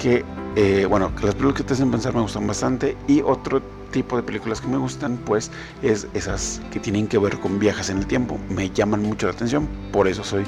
que, 0.00 0.24
eh, 0.56 0.86
bueno, 0.88 1.10
las 1.22 1.34
películas 1.34 1.54
que 1.54 1.64
te 1.64 1.74
hacen 1.74 1.90
pensar 1.90 2.14
me 2.14 2.20
gustan 2.20 2.46
bastante 2.46 2.96
y 3.06 3.20
otro 3.22 3.62
tipo 3.90 4.16
de 4.16 4.22
películas 4.22 4.60
que 4.60 4.68
me 4.68 4.76
gustan 4.76 5.16
pues 5.24 5.50
es 5.82 6.06
esas 6.12 6.60
que 6.70 6.80
tienen 6.80 7.06
que 7.06 7.18
ver 7.18 7.38
con 7.38 7.58
viajes 7.58 7.90
en 7.90 7.98
el 7.98 8.06
tiempo. 8.06 8.38
Me 8.48 8.70
llaman 8.70 9.02
mucho 9.02 9.26
la 9.26 9.32
atención, 9.32 9.68
por 9.92 10.08
eso 10.08 10.24
soy 10.24 10.44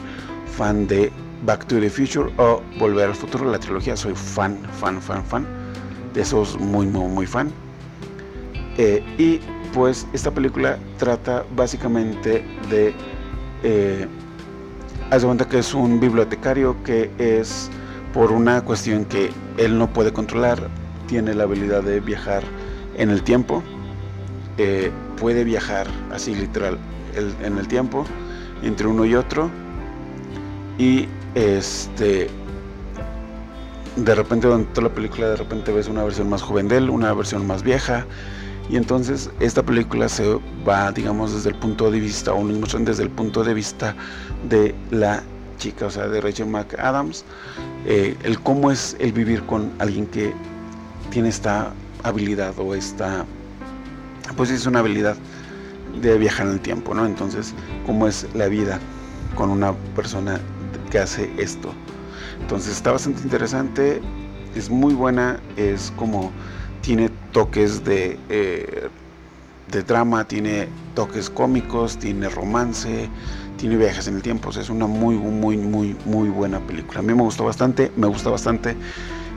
fan 0.57 0.87
de 0.87 1.13
Back 1.45 1.67
to 1.67 1.81
the 1.81 1.91
Future 1.91 2.31
o 2.39 2.63
Volver 2.79 3.09
al 3.09 3.15
Futuro, 3.15 3.51
la 3.51 3.59
trilogía. 3.59 3.97
Soy 3.97 4.15
fan, 4.15 4.59
fan, 4.81 5.01
fan, 5.01 5.25
fan. 5.25 5.47
De 6.15 6.23
esos 6.23 6.59
muy, 6.59 6.87
muy, 6.87 7.09
muy 7.09 7.27
fan. 7.27 7.51
Eh, 8.77 9.03
y 9.19 9.41
pues 9.73 10.07
esta 10.13 10.31
película 10.31 10.79
trata 10.99 11.45
básicamente 11.55 12.45
de 12.71 12.95
eh, 13.63 14.07
haz 15.11 15.23
de 15.23 15.27
cuenta 15.27 15.49
que 15.49 15.59
es 15.59 15.75
un 15.75 16.01
bibliotecario 16.01 16.77
que 16.85 17.11
es 17.19 17.71
por 18.13 18.33
una 18.33 18.63
cuestión 18.63 19.05
que 19.05 19.31
él 19.57 19.79
no 19.79 19.93
puede 19.93 20.13
controlar, 20.13 20.69
tiene 21.07 21.35
la 21.35 21.45
habilidad 21.45 21.83
de 21.83 22.01
viajar 22.01 22.43
en 22.97 23.11
el 23.11 23.23
tiempo, 23.23 23.63
eh, 24.59 24.91
puede 25.21 25.45
viajar 25.45 25.87
así 26.13 26.35
literal 26.35 26.79
en 27.15 27.59
el 27.59 27.67
tiempo 27.67 28.05
entre 28.63 28.87
uno 28.87 29.05
y 29.05 29.15
otro 29.15 29.51
y 30.79 31.09
este 31.35 32.29
de 33.97 34.15
repente 34.15 34.47
durante 34.47 34.73
toda 34.75 34.89
la 34.89 34.95
película 34.95 35.29
de 35.29 35.37
repente 35.37 35.73
ves 35.73 35.89
una 35.89 36.05
versión 36.05 36.29
más 36.29 36.43
joven 36.43 36.69
de 36.69 36.77
él, 36.77 36.91
una 36.91 37.13
versión 37.13 37.47
más 37.47 37.63
vieja 37.63 38.07
y 38.71 38.77
entonces 38.77 39.31
esta 39.41 39.63
película 39.63 40.09
se 40.09 40.39
va, 40.69 40.93
digamos, 40.93 41.33
desde 41.35 41.51
el 41.51 41.57
punto 41.57 41.91
de 41.91 42.01
vista, 42.01 42.33
o 42.33 42.43
muestran 42.43 42.85
desde 42.85 43.03
el 43.03 43.11
punto 43.11 43.43
de 43.43 43.55
vista 43.55 43.95
de 44.49 44.75
la 44.91 45.23
chica, 45.57 45.87
o 45.87 45.91
sea, 45.91 46.07
de 46.07 46.21
Rachel 46.21 46.47
McAdams, 46.47 47.25
eh, 47.87 48.15
el 48.25 48.39
cómo 48.41 48.71
es 48.71 48.95
el 49.01 49.13
vivir 49.13 49.43
con 49.45 49.73
alguien 49.79 50.07
que 50.07 50.35
tiene 51.11 51.31
esta 51.31 51.73
habilidad 52.03 52.59
o 52.59 52.75
esta, 52.75 53.25
pues 54.37 54.51
es 54.51 54.67
una 54.67 54.81
habilidad 54.81 55.17
de 56.03 56.19
viajar 56.19 56.47
en 56.47 56.53
el 56.53 56.61
tiempo, 56.61 56.95
¿no? 56.95 57.07
Entonces, 57.07 57.55
cómo 57.87 58.07
es 58.07 58.27
la 58.35 58.49
vida 58.49 58.79
con 59.35 59.49
una 59.49 59.73
persona 59.97 60.39
que 60.89 60.99
hace 60.99 61.31
esto. 61.39 61.73
Entonces, 62.41 62.73
está 62.73 62.93
bastante 62.93 63.23
interesante, 63.23 64.01
es 64.55 64.71
muy 64.71 64.95
buena, 64.95 65.41
es 65.57 65.93
como 65.97 66.33
tiene 66.81 67.11
toques 67.33 67.85
de, 67.85 68.19
eh, 68.29 68.89
de 69.71 69.83
drama, 69.83 70.27
tiene 70.27 70.69
toques 70.95 71.29
cómicos, 71.29 71.99
tiene 71.99 72.29
romance, 72.29 73.09
tiene 73.57 73.77
viajes 73.77 74.09
en 74.09 74.17
el 74.17 74.23
tiempo. 74.23 74.51
es 74.51 74.71
una 74.71 74.87
muy, 74.87 75.17
muy, 75.17 75.57
muy, 75.57 75.97
muy 76.05 76.29
buena 76.29 76.61
película. 76.61 77.01
A 77.01 77.03
mí 77.03 77.13
me 77.13 77.23
gustó 77.23 77.45
bastante, 77.45 77.93
me 77.97 78.07
gusta 78.07 78.31
bastante 78.31 78.77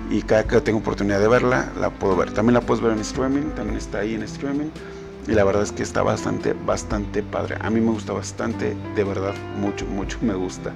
y 0.10 0.22
cada 0.22 0.44
que 0.44 0.60
tengo 0.62 0.80
oportunidad 0.80 1.20
de 1.20 1.28
verla, 1.28 1.72
la 1.80 1.90
puedo 1.90 2.16
ver. 2.18 2.32
También 2.32 2.54
la 2.56 2.62
puedes 2.62 2.84
ver 2.84 2.92
en 2.92 3.00
streaming, 3.00 3.50
también 3.56 3.78
está 3.78 4.00
ahí 4.00 4.14
en 4.16 4.24
streaming. 4.24 4.70
Y 5.28 5.32
la 5.34 5.44
verdad 5.44 5.64
es 5.64 5.72
que 5.72 5.84
está 5.84 6.04
bastante, 6.04 6.54
bastante 6.54 7.24
padre. 7.24 7.56
A 7.62 7.70
mí 7.70 7.80
me 7.80 7.92
gusta 7.92 8.12
bastante, 8.12 8.76
de 8.96 9.04
verdad, 9.04 9.34
mucho, 9.58 9.86
mucho 9.86 10.18
me 10.22 10.34
gusta. 10.34 10.74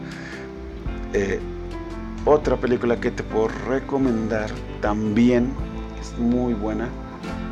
Eh, 1.14 1.40
otra 2.26 2.58
película 2.58 3.00
que 3.00 3.12
te 3.12 3.24
puedo 3.24 3.50
recomendar 3.68 4.50
también 4.82 5.54
es 6.02 6.18
muy 6.18 6.54
buena, 6.54 6.90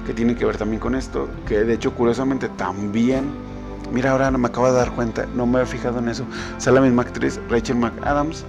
que 0.06 0.14
tiene 0.14 0.36
que 0.36 0.46
ver 0.46 0.58
también 0.58 0.80
con 0.80 0.96
esto, 0.96 1.30
que 1.46 1.64
de 1.64 1.74
hecho 1.74 1.94
curiosamente 1.94 2.50
también, 2.50 3.26
mira 3.92 4.12
ahora 4.12 4.32
no 4.32 4.38
me 4.38 4.48
acabo 4.48 4.68
de 4.68 4.74
dar 4.74 4.92
cuenta, 4.92 5.28
no 5.36 5.46
me 5.46 5.62
he 5.62 5.66
fijado 5.66 6.00
en 6.00 6.10
eso, 6.10 6.26
sale 6.58 6.76
la 6.76 6.82
misma 6.82 7.04
actriz 7.04 7.40
Rachel 7.50 7.78
McAdams, 7.78 8.46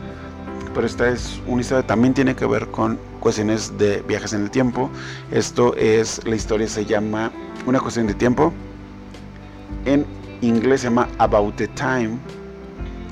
pero 0.75 0.87
esta 0.87 1.09
es 1.09 1.41
una 1.47 1.61
historia 1.61 1.87
también 1.87 2.15
tiene 2.15 2.35
que 2.35 2.47
ver 2.47 2.67
con 2.69 2.99
cuestiones 3.21 3.79
de 3.79 4.03
viajes 4.03 4.33
en 4.33 4.43
el 4.43 4.51
tiempo. 4.51 4.91
Esto 5.31 5.75
es, 5.77 6.21
la 6.27 6.35
historia 6.35 6.69
se 6.69 6.85
llama 6.85 7.31
Una 7.65 7.79
cuestión 7.79 8.09
de 8.09 8.15
tiempo. 8.15 8.53
En 9.85 10.05
inglés 10.41 10.81
se 10.81 10.89
llama 10.89 11.09
About 11.19 11.55
the 11.57 11.69
Time. 11.69 12.19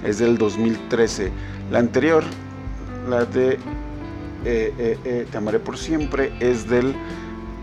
Es 0.05 0.19
del 0.19 0.39
2013. 0.39 1.31
La 1.71 1.79
anterior, 1.79 2.25
la 3.09 3.25
de 3.25 3.59
eh, 4.45 4.75
eh, 4.79 4.99
eh, 5.05 5.27
Te 5.31 5.39
amaré 5.39 5.61
por 5.61 5.79
siempre, 5.79 6.33
es 6.41 6.69
del 6.69 6.95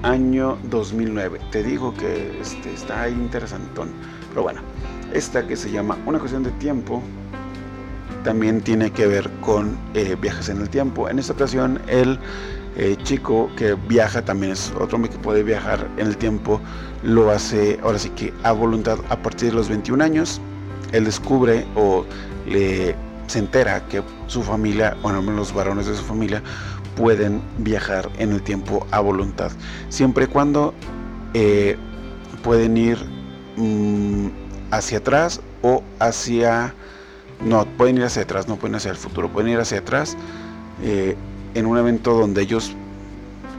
año 0.04 0.58
2009. 0.70 1.40
Te 1.52 1.64
digo 1.64 1.94
que 1.94 2.40
este, 2.40 2.74
está 2.74 3.10
interesantón. 3.10 3.90
Pero 4.30 4.44
bueno, 4.44 4.62
esta 5.14 5.46
que 5.46 5.58
se 5.58 5.70
llama 5.72 5.98
Una 6.06 6.20
cuestión 6.20 6.44
de 6.44 6.52
tiempo 6.52 7.02
también 8.24 8.62
tiene 8.62 8.92
que 8.92 9.08
ver 9.08 9.30
con 9.42 9.78
eh, 9.94 10.16
viajes 10.20 10.50
en 10.50 10.62
el 10.62 10.70
tiempo. 10.70 11.10
En 11.10 11.20
esta 11.20 11.34
ocasión 11.34 11.82
el 11.88 12.20
chico 13.04 13.50
que 13.58 13.74
viaja 13.74 14.24
también 14.24 14.54
es 14.54 14.72
otro 14.80 14.96
hombre 14.96 15.12
que 15.12 15.18
puede 15.18 15.44
viajar 15.44 15.86
en 15.98 16.08
el 16.08 16.16
tiempo, 16.16 16.62
lo 17.04 17.30
hace 17.30 17.78
ahora 17.84 18.00
sí 18.00 18.10
que 18.12 18.34
a 18.44 18.54
voluntad 18.54 19.00
a 19.10 19.22
partir 19.22 19.50
de 19.50 19.56
los 19.56 19.68
21 19.68 20.02
años. 20.02 20.40
Él 20.92 21.06
descubre 21.06 21.66
o 21.76 22.06
le 22.48 22.96
se 23.28 23.40
entera 23.40 23.86
que 23.88 24.02
su 24.26 24.42
familia, 24.42 24.98
o 25.04 25.10
al 25.10 25.22
menos 25.22 25.36
los 25.36 25.54
varones 25.54 25.86
de 25.86 25.96
su 25.96 26.04
familia, 26.04 26.42
pueden 26.96 27.42
viajar 27.60 28.10
en 28.18 28.32
el 28.32 28.42
tiempo 28.42 28.88
a 28.92 29.00
voluntad. 29.00 29.52
Siempre 29.90 30.26
y 30.26 30.28
cuando 30.28 30.74
eh, 31.36 31.78
pueden 32.44 32.76
ir 32.76 32.98
mm, 33.56 34.28
hacia 34.72 34.98
atrás 34.98 35.42
o 35.62 35.84
hacia 36.00 36.74
no, 37.46 37.66
pueden 37.66 37.98
ir 37.98 38.04
hacia 38.04 38.24
atrás, 38.24 38.48
no 38.48 38.58
pueden 38.58 38.74
ir 38.74 38.78
hacia 38.78 38.92
el 38.92 38.98
futuro, 38.98 39.30
pueden 39.30 39.52
ir 39.52 39.60
hacia 39.60 39.80
atrás 39.80 40.18
eh, 40.84 41.16
en 41.54 41.66
un 41.66 41.78
evento 41.78 42.14
donde 42.14 42.42
ellos 42.42 42.76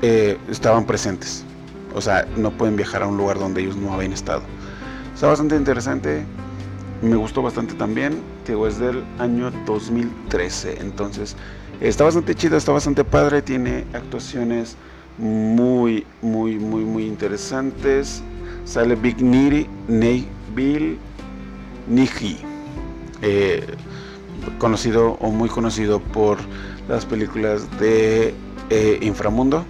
eh, 0.03 0.37
estaban 0.51 0.85
presentes. 0.85 1.45
O 1.95 2.01
sea, 2.01 2.27
no 2.37 2.51
pueden 2.51 2.77
viajar 2.77 3.03
a 3.03 3.07
un 3.07 3.16
lugar 3.16 3.38
donde 3.38 3.62
ellos 3.62 3.77
no 3.77 3.93
habían 3.93 4.12
estado. 4.12 4.43
Está 5.14 5.29
bastante 5.29 5.57
interesante, 5.57 6.25
me 7.03 7.17
gustó 7.17 7.43
bastante 7.43 7.75
también, 7.75 8.21
que 8.45 8.57
es 8.67 8.79
del 8.79 9.03
año 9.19 9.51
2013. 9.67 10.81
Entonces, 10.81 11.37
está 11.81 12.05
bastante 12.05 12.35
chido, 12.35 12.57
está 12.57 12.73
bastante 12.73 13.05
padre, 13.05 13.43
tiene 13.43 13.85
actuaciones 13.95 14.77
muy, 15.19 16.07
muy, 16.23 16.59
muy, 16.59 16.85
muy 16.85 17.07
interesantes. 17.07 18.23
Sale 18.65 18.95
Big 18.97 19.23
Niri, 19.23 19.67
Ney 19.89 20.27
Bill, 20.55 20.99
Niji. 21.89 22.39
Eh, 23.23 23.67
conocido 24.59 25.13
o 25.21 25.31
muy 25.31 25.49
conocido 25.49 26.01
por 26.01 26.39
las 26.89 27.07
películas 27.07 27.67
de 27.79 28.35
eh, 28.71 28.99
Inframundo. 29.03 29.65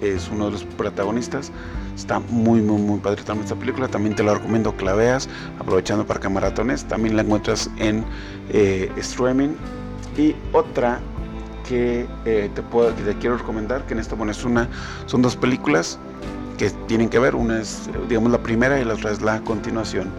Es 0.00 0.28
uno 0.32 0.46
de 0.46 0.52
los 0.52 0.64
protagonistas. 0.64 1.52
Está 1.94 2.20
muy, 2.20 2.60
muy, 2.60 2.80
muy 2.80 2.98
padre 3.00 3.20
esta 3.20 3.56
película. 3.56 3.88
También 3.88 4.14
te 4.14 4.22
la 4.22 4.34
recomiendo 4.34 4.76
que 4.76 4.84
la 4.84 4.94
veas, 4.94 5.28
aprovechando 5.58 6.06
para 6.06 6.20
que. 6.20 6.84
También 6.84 7.16
la 7.16 7.22
encuentras 7.22 7.70
en 7.78 8.04
eh, 8.50 8.90
streaming. 8.96 9.50
Y 10.16 10.34
otra 10.52 11.00
que, 11.68 12.06
te 12.24 12.62
puedo, 12.62 12.90
te 12.92 13.14
quiero 13.18 13.38
recomendar, 13.38 13.86
que 13.86 13.94
en 13.94 14.00
esta 14.00 14.14
bueno, 14.14 14.32
una, 14.44 14.68
son 15.06 15.22
dos 15.22 15.36
películas 15.36 15.98
que 16.58 16.70
tienen 16.86 17.08
que 17.08 17.18
ver. 17.18 17.34
Una 17.34 17.60
es, 17.60 17.88
digamos, 18.08 18.32
la 18.32 18.42
primera 18.42 18.80
y 18.80 18.84
la 18.84 18.94
otra 18.94 19.10
es 19.10 19.22
la 19.22 19.40
continuación. 19.40 20.10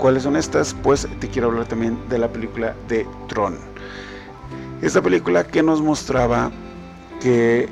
¿Cuáles 0.00 0.22
son 0.22 0.34
estas? 0.34 0.74
Pues 0.82 1.06
te 1.20 1.28
quiero 1.28 1.48
hablar 1.48 1.66
también 1.66 1.98
de 2.08 2.16
la 2.16 2.28
película 2.28 2.74
de 2.88 3.06
Tron. 3.28 3.58
Esta 4.80 5.02
película 5.02 5.46
que 5.46 5.62
nos 5.62 5.82
mostraba 5.82 6.50
que 7.20 7.68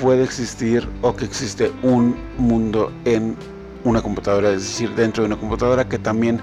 puede 0.00 0.24
existir 0.24 0.88
o 1.02 1.14
que 1.14 1.24
existe 1.24 1.72
un 1.82 2.16
mundo 2.38 2.92
en 3.04 3.36
una 3.84 4.02
computadora, 4.02 4.50
es 4.50 4.62
decir, 4.62 4.94
dentro 4.94 5.22
de 5.22 5.28
una 5.28 5.36
computadora 5.36 5.88
que 5.88 5.98
también, 5.98 6.40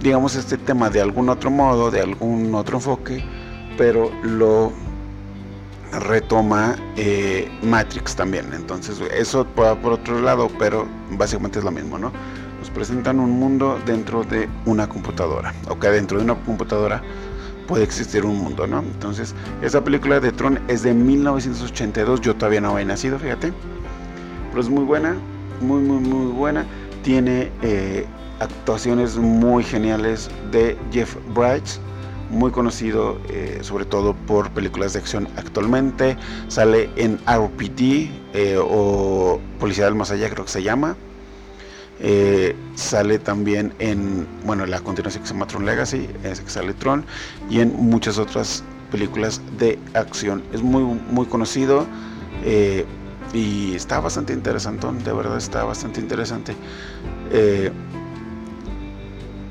digamos, 0.00 0.36
este 0.36 0.56
tema 0.56 0.90
de 0.90 1.00
algún 1.00 1.28
otro 1.28 1.50
modo, 1.50 1.90
de 1.90 2.00
algún 2.00 2.54
otro 2.54 2.76
enfoque, 2.78 3.24
pero 3.76 4.10
lo 4.22 4.72
retoma 5.92 6.76
eh, 6.96 7.50
Matrix 7.62 8.14
también. 8.14 8.52
Entonces, 8.52 9.00
eso 9.12 9.44
por, 9.44 9.78
por 9.78 9.92
otro 9.92 10.20
lado, 10.20 10.48
pero 10.58 10.86
básicamente 11.10 11.58
es 11.58 11.64
lo 11.64 11.70
mismo, 11.70 11.98
¿no? 11.98 12.12
nos 12.58 12.70
presentan 12.70 13.20
un 13.20 13.30
mundo 13.38 13.78
dentro 13.86 14.24
de 14.24 14.48
una 14.66 14.88
computadora, 14.88 15.54
o 15.68 15.78
que 15.78 15.88
dentro 15.88 16.18
de 16.18 16.24
una 16.24 16.34
computadora 16.34 17.02
puede 17.68 17.84
existir 17.84 18.24
un 18.24 18.38
mundo, 18.38 18.66
¿no? 18.66 18.80
Entonces, 18.80 19.34
esa 19.62 19.84
película 19.84 20.18
de 20.18 20.32
Tron 20.32 20.58
es 20.66 20.82
de 20.82 20.94
1982, 20.94 22.22
yo 22.22 22.34
todavía 22.34 22.62
no 22.62 22.70
había 22.70 22.86
nacido, 22.86 23.18
fíjate, 23.18 23.52
pero 24.48 24.60
es 24.60 24.70
muy 24.70 24.82
buena, 24.84 25.14
muy, 25.60 25.82
muy, 25.82 26.00
muy 26.00 26.32
buena, 26.32 26.64
tiene 27.04 27.52
eh, 27.62 28.06
actuaciones 28.40 29.16
muy 29.16 29.62
geniales 29.62 30.30
de 30.50 30.76
Jeff 30.90 31.14
Bridges, 31.34 31.78
muy 32.30 32.50
conocido 32.50 33.18
eh, 33.28 33.58
sobre 33.62 33.84
todo 33.84 34.14
por 34.14 34.50
películas 34.50 34.94
de 34.94 35.00
acción 35.00 35.28
actualmente, 35.36 36.16
sale 36.48 36.90
en 36.96 37.18
RPD 37.26 38.10
eh, 38.34 38.56
o 38.58 39.40
Policía 39.60 39.84
del 39.84 39.94
Más 39.94 40.10
Allá 40.10 40.28
creo 40.30 40.44
que 40.46 40.50
se 40.50 40.62
llama, 40.62 40.96
eh, 42.00 42.54
sale 42.74 43.18
también 43.18 43.72
en, 43.78 44.26
bueno, 44.44 44.66
la 44.66 44.80
continuación 44.80 45.22
que 45.22 45.28
se 45.28 45.34
llama 45.34 45.46
Tron 45.46 45.66
Legacy, 45.66 46.08
es 46.22 46.40
que 46.40 46.50
sale 46.50 46.74
Tron, 46.74 47.04
y 47.50 47.60
en 47.60 47.74
muchas 47.76 48.18
otras 48.18 48.62
películas 48.90 49.40
de 49.58 49.78
acción. 49.94 50.42
Es 50.52 50.62
muy, 50.62 50.82
muy 50.82 51.26
conocido 51.26 51.86
eh, 52.44 52.84
y 53.32 53.74
está 53.74 54.00
bastante 54.00 54.32
interesante, 54.32 54.86
de 54.86 55.12
verdad 55.12 55.36
está 55.36 55.64
bastante 55.64 56.00
interesante. 56.00 56.54
Eh, 57.32 57.70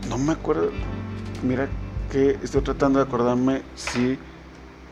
no 0.10 0.17
me 0.17 0.33
acuerdo, 0.33 0.71
mira 1.43 1.67
que 2.12 2.39
estoy 2.41 2.62
tratando 2.62 2.99
de 2.99 3.05
acordarme 3.05 3.62
si 3.75 4.17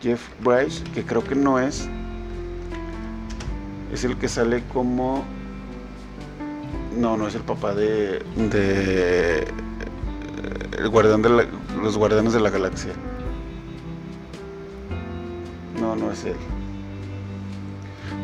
Jeff 0.01 0.21
Bryce, 0.43 0.83
que 0.93 1.03
creo 1.03 1.23
que 1.23 1.35
no 1.35 1.57
es, 1.57 1.87
es 3.93 4.03
el 4.03 4.17
que 4.17 4.27
sale 4.27 4.61
como 4.73 5.23
no, 6.95 7.17
no 7.17 7.27
es 7.27 7.35
el 7.35 7.41
papá 7.41 7.73
de. 7.73 8.23
de. 8.35 9.47
El 10.77 10.89
guardián 10.89 11.21
de 11.21 11.47
los 11.81 11.97
guardianes 11.97 12.33
de 12.33 12.39
la 12.39 12.49
galaxia. 12.49 12.93
No, 15.79 15.95
no 15.95 16.11
es 16.11 16.25
él. 16.25 16.35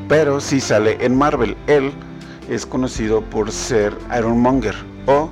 Pero 0.08 0.42
sí 0.42 0.60
sale 0.60 0.98
en 1.04 1.18
Marvel. 1.18 1.56
Él 1.68 1.92
es 2.50 2.66
conocido 2.66 3.22
por 3.22 3.52
ser 3.52 3.94
Iron 4.18 4.40
Monger 4.40 4.76
o 5.06 5.30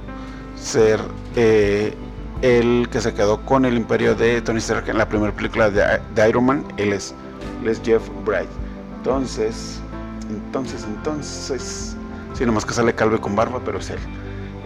ser 0.56 0.99
eh, 1.36 1.93
el 2.41 2.88
que 2.89 3.02
se 3.02 3.13
quedó 3.13 3.41
con 3.45 3.65
el 3.65 3.75
imperio 3.75 4.15
de 4.15 4.41
Tony 4.41 4.60
Stark 4.60 4.88
en 4.88 4.97
la 4.97 5.08
primera 5.08 5.34
película 5.34 5.69
de, 5.69 5.99
de 6.15 6.30
Iron 6.30 6.45
Man. 6.45 6.63
Él 6.78 6.93
es, 6.93 7.13
él 7.62 7.69
es 7.69 7.82
Jeff 7.84 8.04
Bright. 8.25 8.49
Entonces, 8.97 9.82
entonces, 10.30 10.86
entonces 10.86 11.97
Sí, 12.39 12.45
nomás 12.45 12.63
que 12.63 12.73
sale 12.73 12.95
calvo 12.95 13.19
con 13.19 13.36
barba, 13.36 13.60
pero 13.65 13.80
es 13.80 13.89
él. 13.89 13.99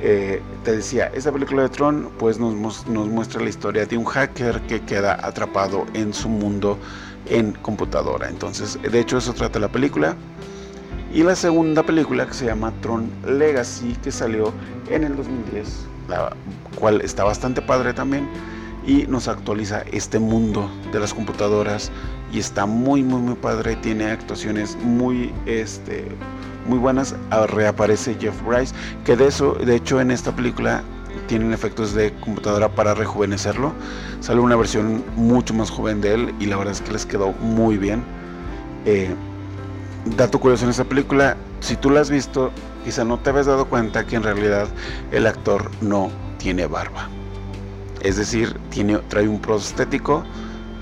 Eh, 0.04 0.44
te 0.64 0.74
decía, 0.74 1.08
esta 1.16 1.32
película 1.32 1.64
de 1.64 1.70
Tron 1.70 2.12
pues 2.20 2.38
nos, 2.38 2.54
nos 2.88 3.08
muestra 3.08 3.42
la 3.42 3.50
historia 3.50 3.88
de 3.88 3.98
un 3.98 4.06
hacker 4.06 4.62
que 4.68 4.84
queda 4.84 5.18
atrapado 5.26 5.88
en 5.96 6.14
su 6.14 6.30
mundo 6.30 6.78
en 7.26 7.54
computadora. 7.54 8.30
Entonces, 8.30 8.78
de 8.80 9.00
hecho, 9.00 9.18
eso 9.18 9.34
trata 9.34 9.58
la 9.58 9.70
película. 9.70 10.16
Y 11.12 11.24
la 11.24 11.36
segunda 11.36 11.82
película 11.82 12.28
que 12.28 12.36
se 12.36 12.46
llama 12.46 12.72
Tron 12.82 13.10
Legacy, 13.26 13.98
que 14.04 14.12
salió 14.12 14.54
en 14.92 15.06
el 15.06 15.16
2010, 15.16 15.88
la 16.10 16.36
cual 16.80 17.02
está 17.02 17.24
bastante 17.24 17.60
padre 17.60 17.92
también 17.96 18.30
y 18.86 19.08
nos 19.08 19.28
actualiza 19.28 19.82
este 19.92 20.20
mundo 20.20 20.70
de 20.92 21.00
las 21.00 21.12
computadoras 21.12 21.90
y 22.32 22.38
está 22.38 22.68
muy 22.68 23.02
muy 23.02 23.20
muy 23.20 23.36
padre, 23.36 23.78
tiene 23.78 24.12
actuaciones 24.12 24.78
muy 24.84 25.34
este 25.48 26.06
muy 26.65 26.80
buenas. 26.80 27.15
Reaparece 27.47 28.15
Jeff 28.19 28.36
Bryce, 28.45 28.73
que 29.06 29.15
de 29.15 29.28
eso, 29.28 29.54
de 29.54 29.76
hecho, 29.76 29.99
en 30.02 30.12
esta 30.12 30.36
película 30.36 30.84
tienen 31.28 31.54
efectos 31.54 31.93
de 31.93 32.13
computadora 32.15 32.69
para 32.69 32.93
rejuvenecerlo. 32.93 33.73
Sale 34.19 34.39
una 34.39 34.56
versión 34.56 35.04
mucho 35.15 35.54
más 35.54 35.69
joven 35.69 36.02
de 36.02 36.13
él 36.13 36.36
y 36.39 36.45
la 36.45 36.58
verdad 36.58 36.73
es 36.73 36.82
que 36.82 36.91
les 36.91 37.06
quedó 37.06 37.32
muy 37.34 37.78
bien. 37.78 38.04
Eh, 38.86 39.13
dato 40.17 40.39
curioso 40.39 40.65
en 40.65 40.71
esta 40.71 40.84
película, 40.84 41.38
si 41.60 41.76
tú 41.76 41.89
la 41.89 42.02
has 42.02 42.10
visto, 42.10 42.52
quizá 42.84 43.04
no 43.04 43.19
te 43.19 43.30
habías 43.30 43.45
dado 43.45 43.65
cuenta 43.65 44.06
que 44.06 44.15
en 44.15 44.23
realidad 44.23 44.67
el 45.12 45.28
actor 45.28 45.71
no 45.82 46.10
tiene 46.38 46.65
barba. 46.65 47.10
Es 48.02 48.17
decir, 48.17 48.58
tiene, 48.69 48.97
trae 49.08 49.28
un 49.28 49.39
prostético 49.39 50.23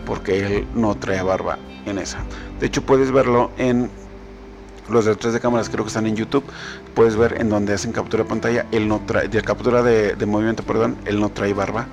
porque 0.05 0.39
él 0.39 0.67
no 0.73 0.95
trae 0.95 1.21
barba 1.21 1.59
en 1.85 1.99
esa. 1.99 2.19
De 2.59 2.67
hecho, 2.67 2.81
puedes 2.83 3.11
verlo 3.11 3.51
en 3.57 3.89
los 4.91 5.05
detrás 5.05 5.33
de 5.33 5.39
cámaras, 5.39 5.69
creo 5.69 5.83
que 5.83 5.89
están 5.89 6.07
en 6.07 6.15
YouTube. 6.15 6.43
Puedes 6.93 7.15
ver 7.15 7.39
en 7.39 7.49
donde 7.49 7.73
hacen 7.73 7.91
captura 7.91 8.23
de 8.23 8.29
pantalla, 8.29 8.65
él 8.71 8.87
no 8.87 9.01
trae, 9.05 9.27
de 9.27 9.41
captura 9.41 9.83
de, 9.83 10.15
de 10.15 10.25
movimiento, 10.25 10.63
perdón, 10.63 10.97
él 11.05 11.19
no 11.19 11.29
trae 11.29 11.53
barba 11.53 11.87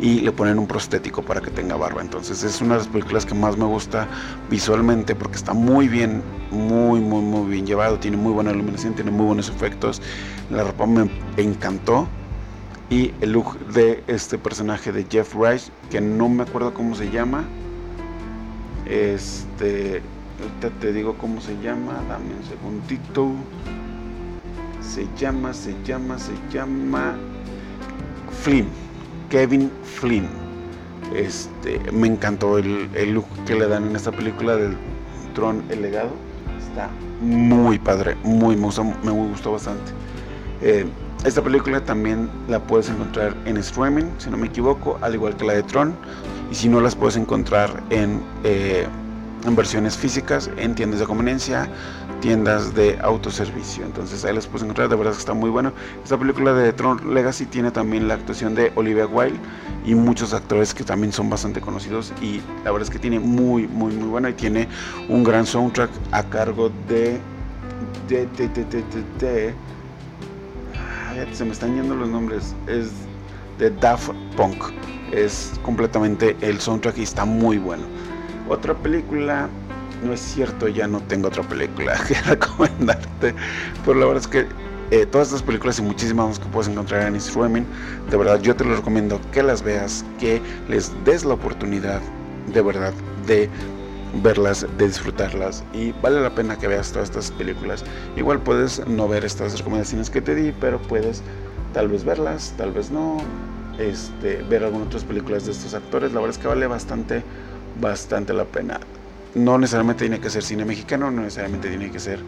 y 0.00 0.20
le 0.20 0.32
ponen 0.32 0.58
un 0.58 0.66
prostético 0.66 1.22
para 1.22 1.40
que 1.40 1.50
tenga 1.50 1.76
barba. 1.76 2.00
Entonces 2.00 2.42
es 2.42 2.60
una 2.60 2.74
de 2.74 2.78
las 2.80 2.88
películas 2.88 3.26
que 3.26 3.34
más 3.34 3.56
me 3.56 3.66
gusta 3.66 4.08
visualmente 4.48 5.14
porque 5.14 5.36
está 5.36 5.52
muy 5.52 5.88
bien, 5.88 6.22
muy, 6.50 7.00
muy, 7.00 7.22
muy 7.22 7.50
bien 7.50 7.66
llevado. 7.66 7.98
Tiene 7.98 8.16
muy 8.16 8.32
buena 8.32 8.50
iluminación, 8.50 8.94
tiene 8.94 9.10
muy 9.10 9.26
buenos 9.26 9.48
efectos. 9.48 10.00
La 10.50 10.64
ropa 10.64 10.86
me 10.86 11.10
encantó. 11.36 12.08
Y 12.88 13.12
el 13.20 13.32
look 13.32 13.56
de 13.66 14.02
este 14.08 14.36
personaje 14.36 14.90
de 14.90 15.06
Jeff 15.08 15.34
Rice, 15.36 15.70
que 15.90 16.00
no 16.00 16.28
me 16.28 16.42
acuerdo 16.42 16.74
cómo 16.74 16.96
se 16.96 17.08
llama. 17.10 17.44
Este, 18.84 20.02
ahorita 20.42 20.70
te 20.80 20.92
digo 20.92 21.16
cómo 21.18 21.40
se 21.40 21.56
llama, 21.60 22.02
dame 22.08 22.34
un 22.34 22.44
segundito. 22.44 23.32
Se 24.80 25.06
llama, 25.16 25.52
se 25.54 25.74
llama, 25.84 26.18
se 26.18 26.32
llama 26.50 27.14
Flynn 28.42 28.68
Kevin 29.30 29.70
Flynn. 29.84 30.28
Este, 31.14 31.80
me 31.92 32.08
encantó 32.08 32.58
el, 32.58 32.90
look 33.12 33.26
que 33.46 33.54
le 33.54 33.66
dan 33.66 33.86
en 33.86 33.96
esta 33.96 34.12
película 34.12 34.56
del 34.56 34.76
Tron 35.34 35.62
El 35.70 35.82
Legado. 35.82 36.10
Está 36.58 36.90
muy 37.20 37.78
padre, 37.78 38.16
muy, 38.22 38.56
me 38.56 38.64
gustó, 38.64 38.84
me 38.84 39.10
gustó 39.10 39.52
bastante. 39.52 39.92
Eh, 40.60 40.86
esta 41.24 41.42
película 41.42 41.84
también 41.84 42.30
la 42.48 42.60
puedes 42.60 42.88
encontrar 42.90 43.36
en 43.44 43.56
streaming, 43.58 44.04
si 44.18 44.30
no 44.30 44.36
me 44.36 44.46
equivoco, 44.46 44.98
al 45.00 45.14
igual 45.14 45.36
que 45.36 45.44
la 45.44 45.54
de 45.54 45.62
Tron. 45.62 45.94
Y 46.50 46.54
si 46.54 46.68
no, 46.68 46.80
las 46.80 46.96
puedes 46.96 47.16
encontrar 47.16 47.82
en, 47.90 48.20
eh, 48.44 48.86
en 49.46 49.56
versiones 49.56 49.96
físicas, 49.96 50.50
en 50.56 50.74
tiendas 50.74 51.00
de 51.00 51.06
conveniencia, 51.06 51.68
tiendas 52.20 52.74
de 52.74 52.98
autoservicio. 53.00 53.84
Entonces 53.84 54.24
ahí 54.24 54.34
las 54.34 54.46
puedes 54.46 54.62
encontrar, 54.62 54.88
de 54.88 54.96
verdad 54.96 55.12
que 55.12 55.18
está 55.18 55.34
muy 55.34 55.50
bueno. 55.50 55.72
Esta 56.02 56.18
película 56.18 56.52
de 56.52 56.72
Tron 56.72 57.14
Legacy 57.14 57.46
tiene 57.46 57.70
también 57.70 58.08
la 58.08 58.14
actuación 58.14 58.54
de 58.54 58.72
Olivia 58.74 59.06
Wilde 59.06 59.38
y 59.84 59.94
muchos 59.94 60.34
actores 60.34 60.74
que 60.74 60.84
también 60.84 61.12
son 61.12 61.30
bastante 61.30 61.60
conocidos 61.60 62.12
y 62.20 62.40
la 62.64 62.70
verdad 62.70 62.82
es 62.82 62.90
que 62.90 62.98
tiene 62.98 63.18
muy, 63.18 63.66
muy, 63.66 63.94
muy 63.94 64.08
buena 64.08 64.30
y 64.30 64.34
tiene 64.34 64.68
un 65.08 65.24
gran 65.24 65.46
soundtrack 65.46 65.90
a 66.12 66.22
cargo 66.24 66.70
de, 66.88 67.18
de, 68.08 68.26
de, 68.36 68.48
de, 68.48 68.64
de, 69.18 69.54
se 71.32 71.44
me 71.44 71.52
están 71.52 71.74
yendo 71.74 71.94
los 71.94 72.08
nombres. 72.08 72.54
Es 72.66 72.90
de 73.58 73.70
Daft 73.70 74.10
Punk. 74.36 74.56
Es 75.12 75.52
completamente 75.62 76.36
el 76.40 76.60
soundtrack 76.60 76.98
y 76.98 77.02
está 77.02 77.24
muy 77.24 77.58
bueno. 77.58 77.82
Otra 78.50 78.74
película 78.74 79.48
no 80.04 80.12
es 80.12 80.20
cierto, 80.20 80.66
ya 80.66 80.88
no 80.88 81.00
tengo 81.00 81.28
otra 81.28 81.44
película 81.44 81.94
que 82.08 82.14
recomendarte. 82.22 83.32
Pero 83.84 83.98
la 83.98 84.06
verdad 84.06 84.22
es 84.22 84.26
que 84.26 84.46
eh, 84.90 85.06
todas 85.06 85.28
estas 85.28 85.44
películas 85.44 85.78
y 85.78 85.82
muchísimas 85.82 86.26
más 86.26 86.38
que 86.40 86.46
puedes 86.46 86.68
encontrar 86.68 87.06
en 87.06 87.14
streaming, 87.14 87.62
de 88.10 88.16
verdad 88.16 88.40
yo 88.40 88.56
te 88.56 88.64
lo 88.64 88.74
recomiendo 88.74 89.20
que 89.30 89.44
las 89.44 89.62
veas, 89.62 90.04
que 90.18 90.42
les 90.68 90.92
des 91.04 91.24
la 91.24 91.34
oportunidad 91.34 92.00
de 92.52 92.60
verdad 92.60 92.92
de 93.24 93.48
verlas, 94.20 94.66
de 94.76 94.86
disfrutarlas 94.88 95.62
y 95.72 95.92
vale 96.02 96.20
la 96.20 96.34
pena 96.34 96.58
que 96.58 96.66
veas 96.66 96.90
todas 96.90 97.08
estas 97.08 97.30
películas. 97.30 97.84
Igual 98.16 98.40
puedes 98.40 98.84
no 98.88 99.06
ver 99.06 99.24
estas 99.24 99.56
recomendaciones 99.56 100.10
que 100.10 100.20
te 100.20 100.34
di, 100.34 100.52
pero 100.60 100.82
puedes 100.82 101.22
tal 101.72 101.86
vez 101.86 102.02
verlas, 102.02 102.54
tal 102.56 102.72
vez 102.72 102.90
no, 102.90 103.18
este, 103.78 104.42
ver 104.42 104.64
algunas 104.64 104.88
otras 104.88 105.04
películas 105.04 105.46
de 105.46 105.52
estos 105.52 105.74
actores. 105.74 106.12
La 106.12 106.18
verdad 106.18 106.36
es 106.36 106.42
que 106.42 106.48
vale 106.48 106.66
bastante, 106.66 107.22
bastante 107.80 108.32
la 108.32 108.44
pena 108.44 108.80
no 109.34 109.58
necesariamente 109.58 110.04
tiene 110.04 110.20
que 110.20 110.30
ser 110.30 110.42
cine 110.42 110.64
mexicano, 110.64 111.10
no 111.10 111.22
necesariamente 111.22 111.68
tiene 111.68 111.90
que 111.90 111.98
ser 111.98 112.20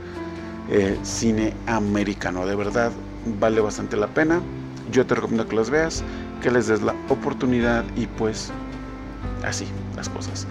eh, 0.70 0.98
cine 1.02 1.54
americano. 1.66 2.46
De 2.46 2.54
verdad, 2.54 2.92
vale 3.40 3.60
bastante 3.60 3.96
la 3.96 4.06
pena. 4.08 4.40
Yo 4.90 5.06
te 5.06 5.14
recomiendo 5.14 5.46
que 5.48 5.56
las 5.56 5.70
veas, 5.70 6.04
que 6.42 6.50
les 6.50 6.66
des 6.66 6.82
la 6.82 6.94
oportunidad 7.08 7.84
y 7.96 8.06
pues 8.06 8.50
así 9.44 9.66
las 9.96 10.08
cosas. 10.08 10.46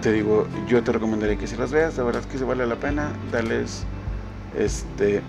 Te 0.00 0.12
digo, 0.12 0.46
yo 0.68 0.82
te 0.82 0.92
recomendaría 0.92 1.36
que 1.36 1.46
si 1.46 1.56
las 1.56 1.72
veas, 1.72 1.96
de 1.96 2.02
verdad 2.02 2.24
que 2.24 2.38
se 2.38 2.44
vale 2.44 2.66
la 2.66 2.76
pena, 2.76 3.08
darles 3.32 3.84
este 4.56 5.22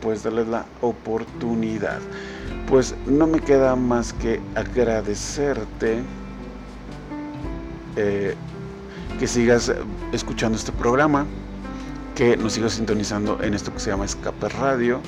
pues 0.00 0.24
darles 0.24 0.48
la 0.48 0.66
oportunidad. 0.80 2.00
Pues 2.68 2.94
no 3.06 3.28
me 3.28 3.38
queda 3.38 3.76
más 3.76 4.12
que 4.12 4.40
agradecerte 4.56 6.02
eh, 7.96 8.34
que 9.18 9.26
sigas 9.26 9.72
escuchando 10.12 10.56
este 10.56 10.72
programa, 10.72 11.26
que 12.14 12.36
nos 12.36 12.54
sigas 12.54 12.72
sintonizando 12.72 13.38
en 13.42 13.54
esto 13.54 13.72
que 13.72 13.80
se 13.80 13.90
llama 13.90 14.04
Escape 14.04 14.48
Radio, 14.48 15.00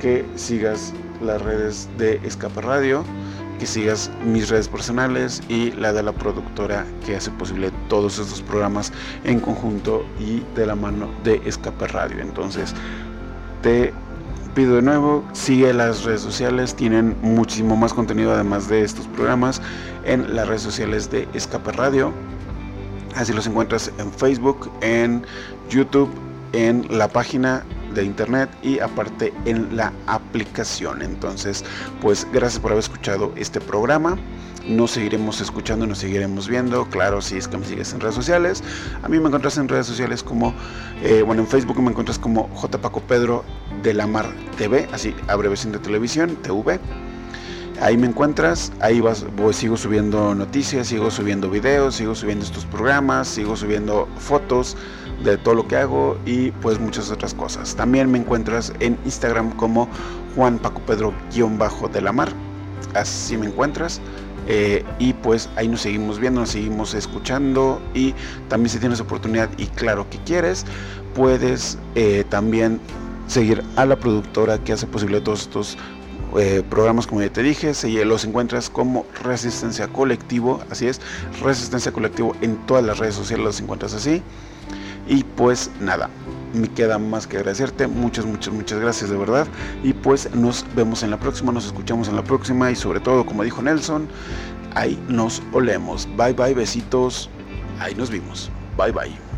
que 0.00 0.24
sigas 0.36 0.92
las 1.22 1.40
redes 1.42 1.88
de 1.98 2.20
Escape 2.24 2.60
Radio, 2.60 3.04
que 3.58 3.66
sigas 3.66 4.10
mis 4.24 4.48
redes 4.48 4.68
personales 4.68 5.42
y 5.48 5.72
la 5.72 5.92
de 5.92 6.02
la 6.02 6.12
productora 6.12 6.86
que 7.04 7.16
hace 7.16 7.30
posible 7.32 7.72
todos 7.88 8.18
estos 8.18 8.40
programas 8.42 8.92
en 9.24 9.40
conjunto 9.40 10.04
y 10.20 10.42
de 10.54 10.66
la 10.66 10.76
mano 10.76 11.10
de 11.24 11.40
Escape 11.44 11.88
Radio. 11.88 12.20
Entonces, 12.20 12.74
te 13.62 13.92
de 14.64 14.82
nuevo, 14.82 15.24
sigue 15.32 15.72
las 15.72 16.04
redes 16.04 16.20
sociales, 16.20 16.74
tienen 16.74 17.16
muchísimo 17.22 17.76
más 17.76 17.94
contenido 17.94 18.32
además 18.32 18.68
de 18.68 18.82
estos 18.82 19.06
programas 19.08 19.62
en 20.04 20.34
las 20.34 20.48
redes 20.48 20.62
sociales 20.62 21.10
de 21.10 21.28
Escape 21.34 21.72
Radio. 21.72 22.12
Así 23.14 23.32
los 23.32 23.46
encuentras 23.46 23.92
en 23.98 24.12
Facebook, 24.12 24.70
en 24.80 25.24
YouTube, 25.70 26.10
en 26.52 26.86
la 26.90 27.08
página 27.08 27.64
de 27.94 28.04
internet 28.04 28.50
y 28.62 28.78
aparte 28.80 29.32
en 29.44 29.76
la 29.76 29.92
aplicación. 30.06 31.02
Entonces, 31.02 31.64
pues 32.00 32.26
gracias 32.32 32.60
por 32.60 32.72
haber 32.72 32.82
escuchado 32.82 33.32
este 33.36 33.60
programa. 33.60 34.16
Nos 34.66 34.90
seguiremos 34.92 35.40
escuchando, 35.40 35.86
nos 35.86 35.98
seguiremos 35.98 36.48
viendo. 36.48 36.86
Claro, 36.86 37.22
si 37.22 37.36
es 37.36 37.48
que 37.48 37.56
me 37.56 37.64
sigues 37.64 37.92
en 37.92 38.00
redes 38.00 38.14
sociales. 38.14 38.62
A 39.02 39.08
mí 39.08 39.18
me 39.18 39.26
encuentras 39.26 39.56
en 39.56 39.68
redes 39.68 39.86
sociales 39.86 40.22
como, 40.22 40.54
eh, 41.02 41.22
bueno, 41.22 41.42
en 41.42 41.48
Facebook 41.48 41.80
me 41.80 41.90
encuentras 41.90 42.18
como 42.18 42.48
J. 42.54 42.78
Paco 42.78 43.00
Pedro 43.00 43.44
de 43.82 43.94
la 43.94 44.06
Mar 44.06 44.26
TV, 44.56 44.88
así 44.92 45.14
abreviación 45.28 45.72
de 45.72 45.78
televisión, 45.78 46.36
TV. 46.42 46.80
Ahí 47.80 47.96
me 47.96 48.08
encuentras, 48.08 48.72
ahí 48.80 49.00
vas, 49.00 49.24
voy, 49.36 49.54
sigo 49.54 49.76
subiendo 49.76 50.34
noticias, 50.34 50.88
sigo 50.88 51.12
subiendo 51.12 51.48
videos, 51.48 51.94
sigo 51.94 52.14
subiendo 52.16 52.44
estos 52.44 52.66
programas, 52.66 53.28
sigo 53.28 53.54
subiendo 53.54 54.08
fotos 54.18 54.76
de 55.22 55.38
todo 55.38 55.54
lo 55.54 55.68
que 55.68 55.76
hago 55.76 56.18
y 56.26 56.50
pues 56.50 56.80
muchas 56.80 57.10
otras 57.12 57.34
cosas. 57.34 57.76
También 57.76 58.10
me 58.10 58.18
encuentras 58.18 58.72
en 58.80 58.98
Instagram 59.04 59.52
como 59.52 59.88
Juan 60.34 60.58
Paco 60.58 60.80
Pedro-de 60.80 62.00
la 62.00 62.12
Mar, 62.12 62.30
así 62.94 63.36
me 63.36 63.46
encuentras. 63.46 64.00
Eh, 64.50 64.82
y 64.98 65.12
pues 65.12 65.50
ahí 65.56 65.68
nos 65.68 65.82
seguimos 65.82 66.18
viendo, 66.18 66.40
nos 66.40 66.50
seguimos 66.50 66.94
escuchando 66.94 67.82
y 67.92 68.14
también 68.48 68.70
si 68.70 68.78
tienes 68.78 68.98
oportunidad 68.98 69.50
y 69.58 69.66
claro 69.66 70.08
que 70.08 70.16
quieres, 70.18 70.64
puedes 71.14 71.78
eh, 71.94 72.24
también 72.30 72.80
seguir 73.26 73.62
a 73.76 73.84
la 73.84 73.96
productora 73.96 74.56
que 74.56 74.72
hace 74.72 74.86
posible 74.86 75.20
todos 75.20 75.42
estos 75.42 75.76
eh, 76.38 76.62
programas 76.68 77.06
como 77.06 77.20
ya 77.20 77.30
te 77.30 77.42
dije, 77.42 77.74
se 77.74 78.04
los 78.06 78.24
encuentras 78.24 78.70
como 78.70 79.04
Resistencia 79.22 79.88
Colectivo, 79.88 80.62
así 80.70 80.86
es, 80.86 81.00
Resistencia 81.42 81.92
Colectivo 81.92 82.34
en 82.40 82.56
todas 82.66 82.84
las 82.84 82.98
redes 82.98 83.14
sociales 83.16 83.44
los 83.44 83.60
encuentras 83.60 83.92
así. 83.92 84.22
Y 85.06 85.24
pues 85.24 85.70
nada, 85.80 86.10
me 86.54 86.68
queda 86.68 86.98
más 86.98 87.26
que 87.26 87.36
agradecerte, 87.36 87.86
muchas, 87.86 88.26
muchas, 88.26 88.52
muchas 88.52 88.78
gracias 88.78 89.10
de 89.10 89.16
verdad. 89.16 89.46
Y 89.82 89.92
pues 89.92 90.34
nos 90.34 90.64
vemos 90.74 91.02
en 91.02 91.10
la 91.10 91.18
próxima, 91.18 91.52
nos 91.52 91.66
escuchamos 91.66 92.08
en 92.08 92.16
la 92.16 92.24
próxima 92.24 92.70
y 92.70 92.76
sobre 92.76 93.00
todo, 93.00 93.24
como 93.26 93.44
dijo 93.44 93.62
Nelson, 93.62 94.08
ahí 94.74 94.98
nos 95.08 95.42
olemos. 95.52 96.08
Bye 96.16 96.32
bye, 96.32 96.54
besitos, 96.54 97.30
ahí 97.80 97.94
nos 97.94 98.10
vimos. 98.10 98.50
Bye 98.76 98.92
bye. 98.92 99.28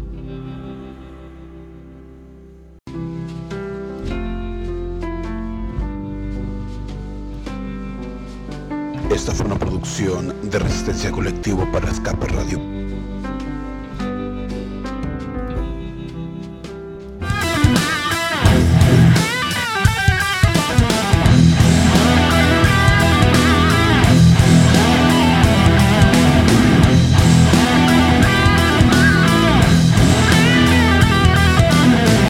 Esta 9.11 9.33
fue 9.33 9.45
una 9.47 9.59
producción 9.59 10.33
de 10.51 10.59
Resistencia 10.61 11.11
Colectivo 11.11 11.71
para 11.73 11.91
Escape 11.91 12.27
Radio. 12.29 12.80